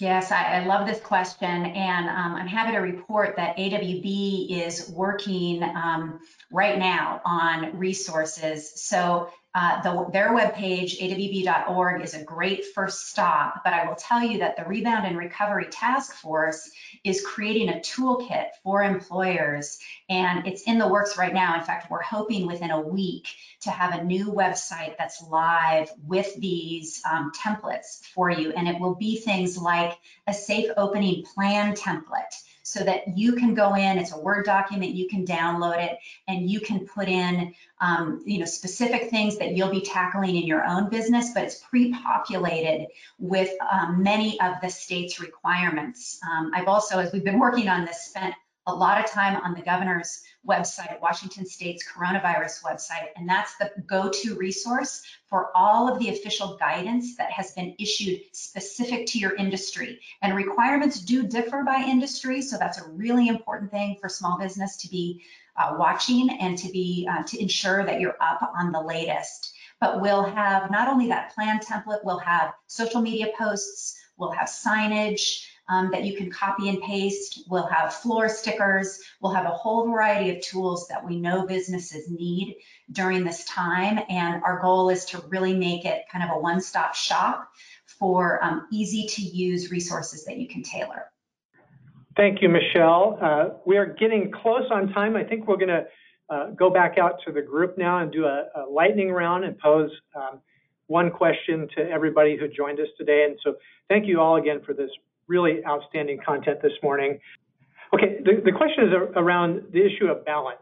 [0.00, 4.90] Yes, I, I love this question, and um, I'm happy to report that AWB is
[4.90, 6.18] working um,
[6.50, 8.82] right now on resources.
[8.82, 14.20] So uh, the, their webpage, awb.org, is a great first stop, but I will tell
[14.20, 16.72] you that the Rebound and Recovery Task Force
[17.04, 19.78] is creating a toolkit for employers,
[20.08, 21.56] and it's in the works right now.
[21.56, 23.28] In fact, we're hoping within a week
[23.60, 28.80] to have a new website that's live with these um, templates for you, and it
[28.80, 29.96] will be things like
[30.26, 34.94] a safe opening plan template so that you can go in, it's a Word document,
[34.94, 39.54] you can download it, and you can put in um, you know, specific things that
[39.54, 42.86] you'll be tackling in your own business, but it's pre-populated
[43.18, 46.18] with um, many of the state's requirements.
[46.28, 48.34] Um, I've also, as we've been working on this, spent
[48.66, 53.70] a lot of time on the governor's website, Washington State's coronavirus website, and that's the
[53.86, 59.34] go-to resource for all of the official guidance that has been issued specific to your
[59.36, 60.00] industry.
[60.22, 64.76] And requirements do differ by industry, so that's a really important thing for small business
[64.78, 65.22] to be
[65.56, 69.54] uh, watching and to be uh, to ensure that you're up on the latest.
[69.80, 74.48] But we'll have not only that plan template, we'll have social media posts, we'll have
[74.48, 77.44] signage, um, that you can copy and paste.
[77.48, 79.00] We'll have floor stickers.
[79.20, 82.56] We'll have a whole variety of tools that we know businesses need
[82.92, 84.00] during this time.
[84.08, 87.50] And our goal is to really make it kind of a one-stop shop
[87.86, 91.04] for um, easy to use resources that you can tailor.
[92.16, 93.18] Thank you, Michelle.
[93.20, 95.16] Uh, we are getting close on time.
[95.16, 95.86] I think we're going to
[96.30, 99.58] uh, go back out to the group now and do a, a lightning round and
[99.58, 100.40] pose um,
[100.86, 103.26] one question to everybody who joined us today.
[103.28, 103.56] And so
[103.88, 104.90] thank you all again for this
[105.28, 107.18] really outstanding content this morning.
[107.92, 110.58] Okay, the, the question is around the issue of balance.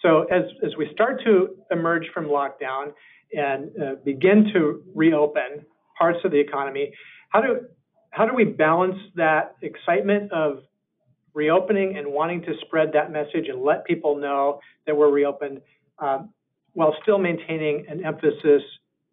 [0.00, 2.92] So as, as we start to emerge from lockdown
[3.32, 5.64] and uh, begin to reopen
[5.98, 6.92] parts of the economy,
[7.30, 7.60] how do,
[8.10, 10.58] how do we balance that excitement of
[11.34, 15.60] reopening and wanting to spread that message and let people know that we're reopened
[15.98, 16.30] um,
[16.74, 18.62] while still maintaining an emphasis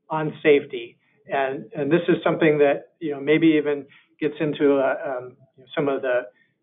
[0.09, 0.97] on safety?
[1.27, 3.85] And, and this is something that, you know, maybe even
[4.27, 5.37] gets into uh, um,
[5.75, 6.21] some of the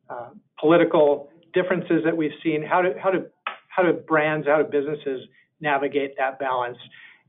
[0.09, 2.63] uh, political differences that we've seen.
[2.63, 5.21] How do brands, how do businesses
[5.61, 6.79] navigate that balance?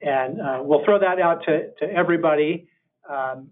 [0.01, 2.67] And uh, we'll throw that out to to everybody.
[3.09, 3.49] Um,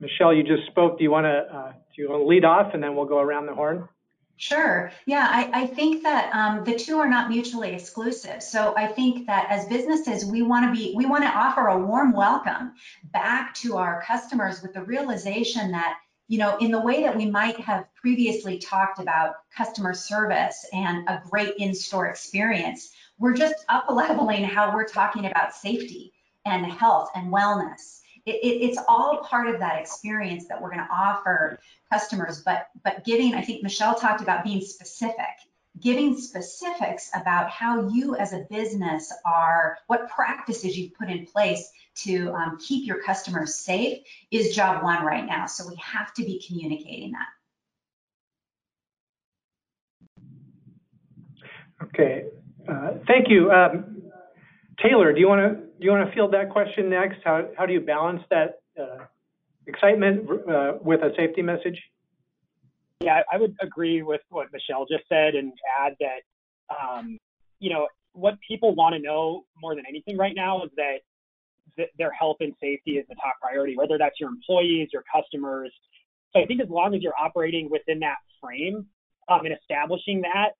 [0.00, 0.98] Michelle, you just spoke.
[0.98, 3.88] Do you want to lead off, and then we'll go around the horn?
[4.36, 4.90] Sure.
[5.06, 8.42] Yeah, I, I think that um, the two are not mutually exclusive.
[8.42, 11.78] So I think that as businesses, we want to be, we want to offer a
[11.78, 12.72] warm welcome
[13.12, 17.26] back to our customers with the realization that, you know, in the way that we
[17.26, 23.84] might have previously talked about customer service and a great in-store experience, we're just up
[23.90, 26.12] leveling how we're talking about safety
[26.44, 30.86] and health and wellness it, it, it's all part of that experience that we're going
[30.86, 31.58] to offer
[31.92, 32.42] customers.
[32.44, 35.34] But but giving, I think Michelle talked about being specific,
[35.80, 41.70] giving specifics about how you as a business are, what practices you've put in place
[41.94, 43.98] to um, keep your customers safe
[44.30, 45.46] is job one right now.
[45.46, 47.28] So we have to be communicating that.
[51.84, 52.24] Okay,
[52.68, 53.50] uh, thank you.
[53.50, 54.02] Um,
[54.80, 57.18] Taylor, do you want to do you want to field that question next?
[57.24, 59.04] How how do you balance that uh,
[59.66, 61.80] excitement uh, with a safety message?
[63.00, 67.18] Yeah, I would agree with what Michelle just said and add that um,
[67.58, 70.98] you know what people want to know more than anything right now is that
[71.76, 75.72] th- their health and safety is the top priority, whether that's your employees, your customers.
[76.32, 78.86] So I think as long as you're operating within that frame
[79.28, 80.50] um, and establishing that,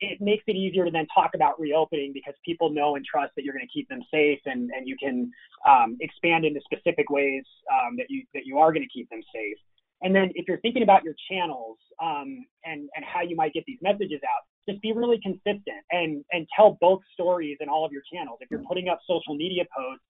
[0.00, 3.44] it makes it easier to then talk about reopening because people know and trust that
[3.44, 5.30] you're going to keep them safe and, and you can
[5.68, 9.22] um, expand into specific ways um, that you that you are going to keep them
[9.34, 9.56] safe.
[10.02, 13.64] And then if you're thinking about your channels um, and and how you might get
[13.66, 17.92] these messages out, just be really consistent and and tell both stories in all of
[17.92, 18.38] your channels.
[18.40, 20.04] If you're putting up social media posts,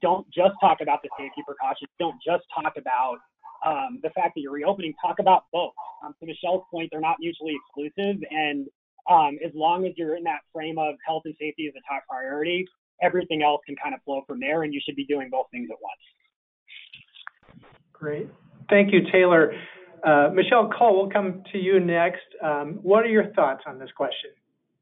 [0.00, 1.90] don't just talk about the safety precautions.
[1.98, 3.18] Don't just talk about
[3.64, 4.92] um, the fact that you're reopening.
[5.00, 5.72] Talk about both.
[6.04, 8.66] Um, to Michelle's point, they're not mutually exclusive, and
[9.10, 12.02] um, as long as you're in that frame of health and safety as a top
[12.08, 12.66] priority,
[13.02, 15.68] everything else can kind of flow from there, and you should be doing both things
[15.70, 17.64] at once.
[17.92, 18.28] Great.
[18.68, 19.54] Thank you, Taylor.
[20.04, 22.22] Uh, Michelle Cole, we'll come to you next.
[22.42, 24.30] Um, what are your thoughts on this question?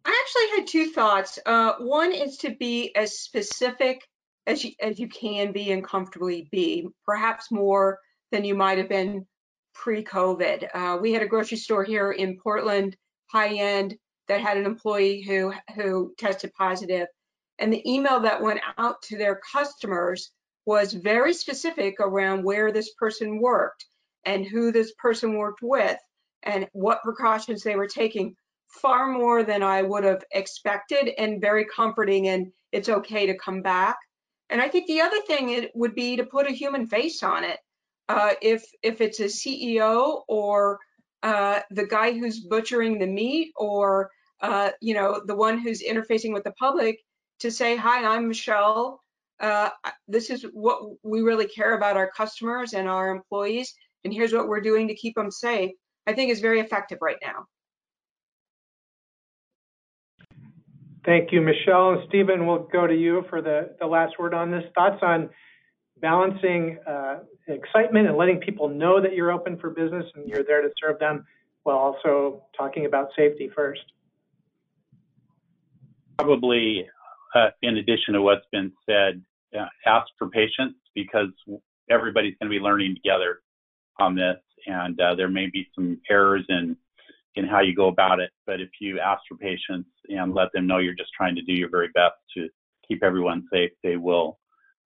[0.04, 1.38] I actually had two thoughts.
[1.44, 4.00] Uh, one is to be as specific
[4.46, 7.98] as you, as you can be and comfortably be, perhaps more
[8.32, 9.26] than you might have been
[9.74, 10.68] pre-COVID.
[10.72, 12.96] Uh, we had a grocery store here in Portland,
[13.30, 13.96] high end,
[14.30, 17.08] that had an employee who who tested positive
[17.58, 20.30] and the email that went out to their customers
[20.66, 23.86] was very specific around where this person worked
[24.24, 25.98] and who this person worked with
[26.44, 28.36] and what precautions they were taking
[28.68, 33.62] far more than I would have expected and very comforting and it's okay to come
[33.62, 33.96] back.
[34.48, 37.42] And I think the other thing it would be to put a human face on
[37.42, 37.58] it.
[38.08, 40.78] Uh, if if it's a CEO or
[41.24, 44.10] uh, the guy who's butchering the meat or
[44.42, 46.98] uh, you know the one who's interfacing with the public
[47.38, 49.00] to say hi i'm michelle
[49.40, 49.70] uh,
[50.08, 53.74] this is what we really care about our customers and our employees
[54.04, 55.72] and here's what we're doing to keep them safe
[56.06, 57.46] i think is very effective right now
[61.04, 61.92] Thank you, Michelle.
[61.92, 64.62] And Stephen, we'll go to you for the, the last word on this.
[64.74, 65.30] Thoughts on
[66.00, 70.62] balancing uh, excitement and letting people know that you're open for business and you're there
[70.62, 71.24] to serve them
[71.62, 73.80] while also talking about safety first?
[76.22, 76.86] Probably,
[77.34, 79.22] uh, in addition to what's been said,
[79.58, 81.28] uh, ask for patience because
[81.90, 83.40] everybody's going to be learning together
[83.98, 86.76] on this, and uh, there may be some errors in
[87.36, 88.30] in how you go about it.
[88.46, 91.54] But if you ask for patience and let them know you're just trying to do
[91.54, 92.48] your very best to
[92.86, 94.38] keep everyone safe, they will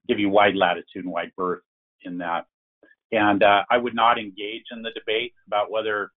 [0.07, 1.63] give you wide latitude and wide berth
[2.03, 2.45] in that.
[3.11, 6.13] And uh, I would not engage in the debate about whether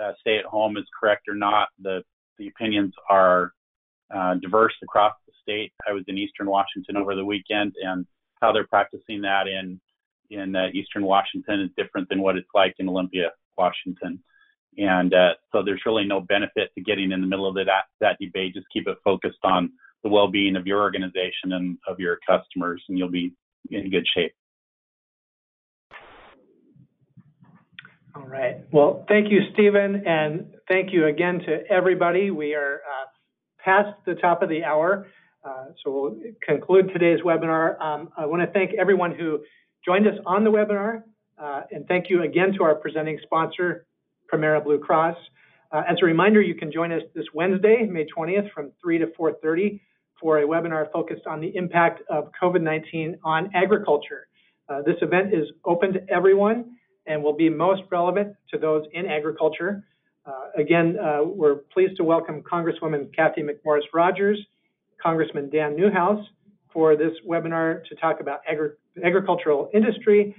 [0.00, 1.68] uh, stay at home is correct or not.
[1.80, 2.02] The
[2.38, 3.52] the opinions are
[4.14, 5.72] uh, diverse across the state.
[5.88, 8.06] I was in Eastern Washington over the weekend, and
[8.40, 9.80] how they're practicing that in
[10.30, 14.22] in uh, Eastern Washington is different than what it's like in Olympia, Washington.
[14.76, 17.84] And uh, so there's really no benefit to getting in the middle of the, that,
[18.00, 18.54] that debate.
[18.54, 19.72] Just keep it focused on
[20.04, 23.32] the well-being of your organization and of your customers, and you'll be
[23.70, 24.32] in good shape.
[28.14, 28.58] All right.
[28.72, 32.30] Well, thank you, Stephen, and thank you again to everybody.
[32.30, 33.06] We are uh,
[33.64, 35.06] past the top of the hour,
[35.44, 37.80] uh, so we'll conclude today's webinar.
[37.80, 39.40] Um, I want to thank everyone who
[39.84, 41.02] joined us on the webinar,
[41.38, 43.86] uh, and thank you again to our presenting sponsor,
[44.32, 45.16] Premera Blue Cross.
[45.70, 49.06] Uh, as a reminder, you can join us this Wednesday, May 20th from 3 to
[49.18, 49.80] 4.30
[50.20, 54.26] for a webinar focused on the impact of COVID-19 on agriculture.
[54.68, 59.06] Uh, this event is open to everyone and will be most relevant to those in
[59.06, 59.84] agriculture.
[60.28, 64.38] Uh, again, uh, we're pleased to welcome Congresswoman Cathy McMorris Rodgers,
[65.02, 66.22] Congressman Dan Newhouse
[66.70, 68.70] for this webinar to talk about agri
[69.02, 70.34] agricultural industry,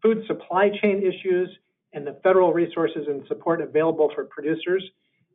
[0.00, 1.50] food supply chain issues,
[1.92, 4.82] and the federal resources and support available for producers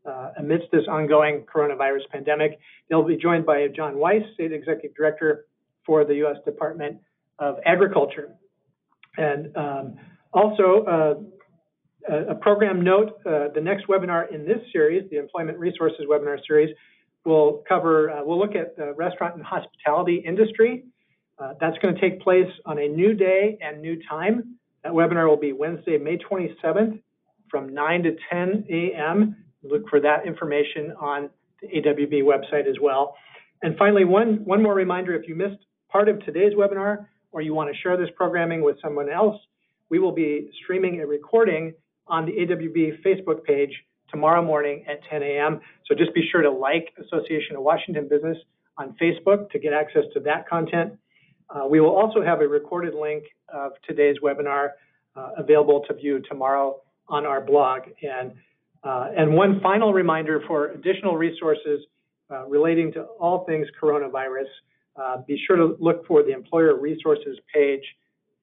[0.08, 2.60] uh, amidst this ongoing coronavirus pandemic.
[2.90, 5.46] They'll be joined by Jon Wyss, State Executive Director
[5.86, 6.38] for the U.S.
[6.44, 6.98] Department
[7.38, 8.34] of Agriculture.
[9.18, 9.96] And um,
[10.34, 11.41] also, uh,
[12.10, 16.76] a program note, uh, the next webinar in this series, the Employment Resources webinar series,
[17.26, 20.86] will cover, uh, we'll look at the restaurant and hospitality industry.
[21.40, 25.28] Uh, that's going to take place on a new day and new time that webinar
[25.28, 27.00] will be Wednesday, May 27th
[27.50, 29.36] from 9 to 10 a.m.
[29.64, 31.30] Look for that information on
[31.62, 33.16] the AWB website as well.
[33.62, 37.54] And finally, one, one more reminder, if you missed part of today's webinar or you
[37.54, 39.40] want to share this programming with someone else,
[39.90, 41.74] we will be streaming a recording
[42.08, 43.72] on the AWB Facebook page
[44.10, 45.62] tomorrow morning at 10 a.m.
[45.88, 48.38] So just be sure to like Association of Washington Business
[48.78, 50.94] on Facebook to get access to that content.
[51.50, 53.24] Uh, we will also have a recorded link
[53.54, 54.70] of today's webinar
[55.16, 57.82] uh, available to view tomorrow on our blog.
[58.02, 58.34] And,
[58.84, 61.82] uh, and one final reminder for additional resources
[62.32, 64.48] uh, relating to all things coronavirus,
[64.96, 67.84] uh, be sure to look for the employer resources page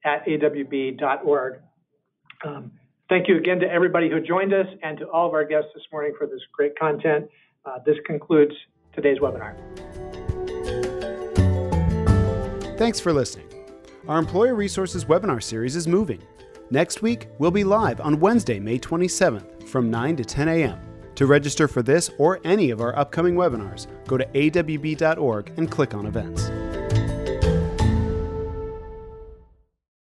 [0.05, 1.61] at awb.org.
[2.45, 2.71] Um,
[3.09, 5.83] thank you again to everybody who joined us and to all of our guests this
[5.91, 7.27] morning for this great content.
[7.65, 8.53] Uh, this concludes
[8.93, 9.55] today's webinar.
[12.77, 13.47] Thanks for listening.
[14.07, 16.21] Our Employer Resources webinar series is moving.
[16.71, 20.79] Next week, we'll be live on Wednesday, May 27th from 9 to 10 a.m.
[21.15, 25.93] To register for this or any of our upcoming webinars, go to awb.org and click
[25.93, 26.49] on events.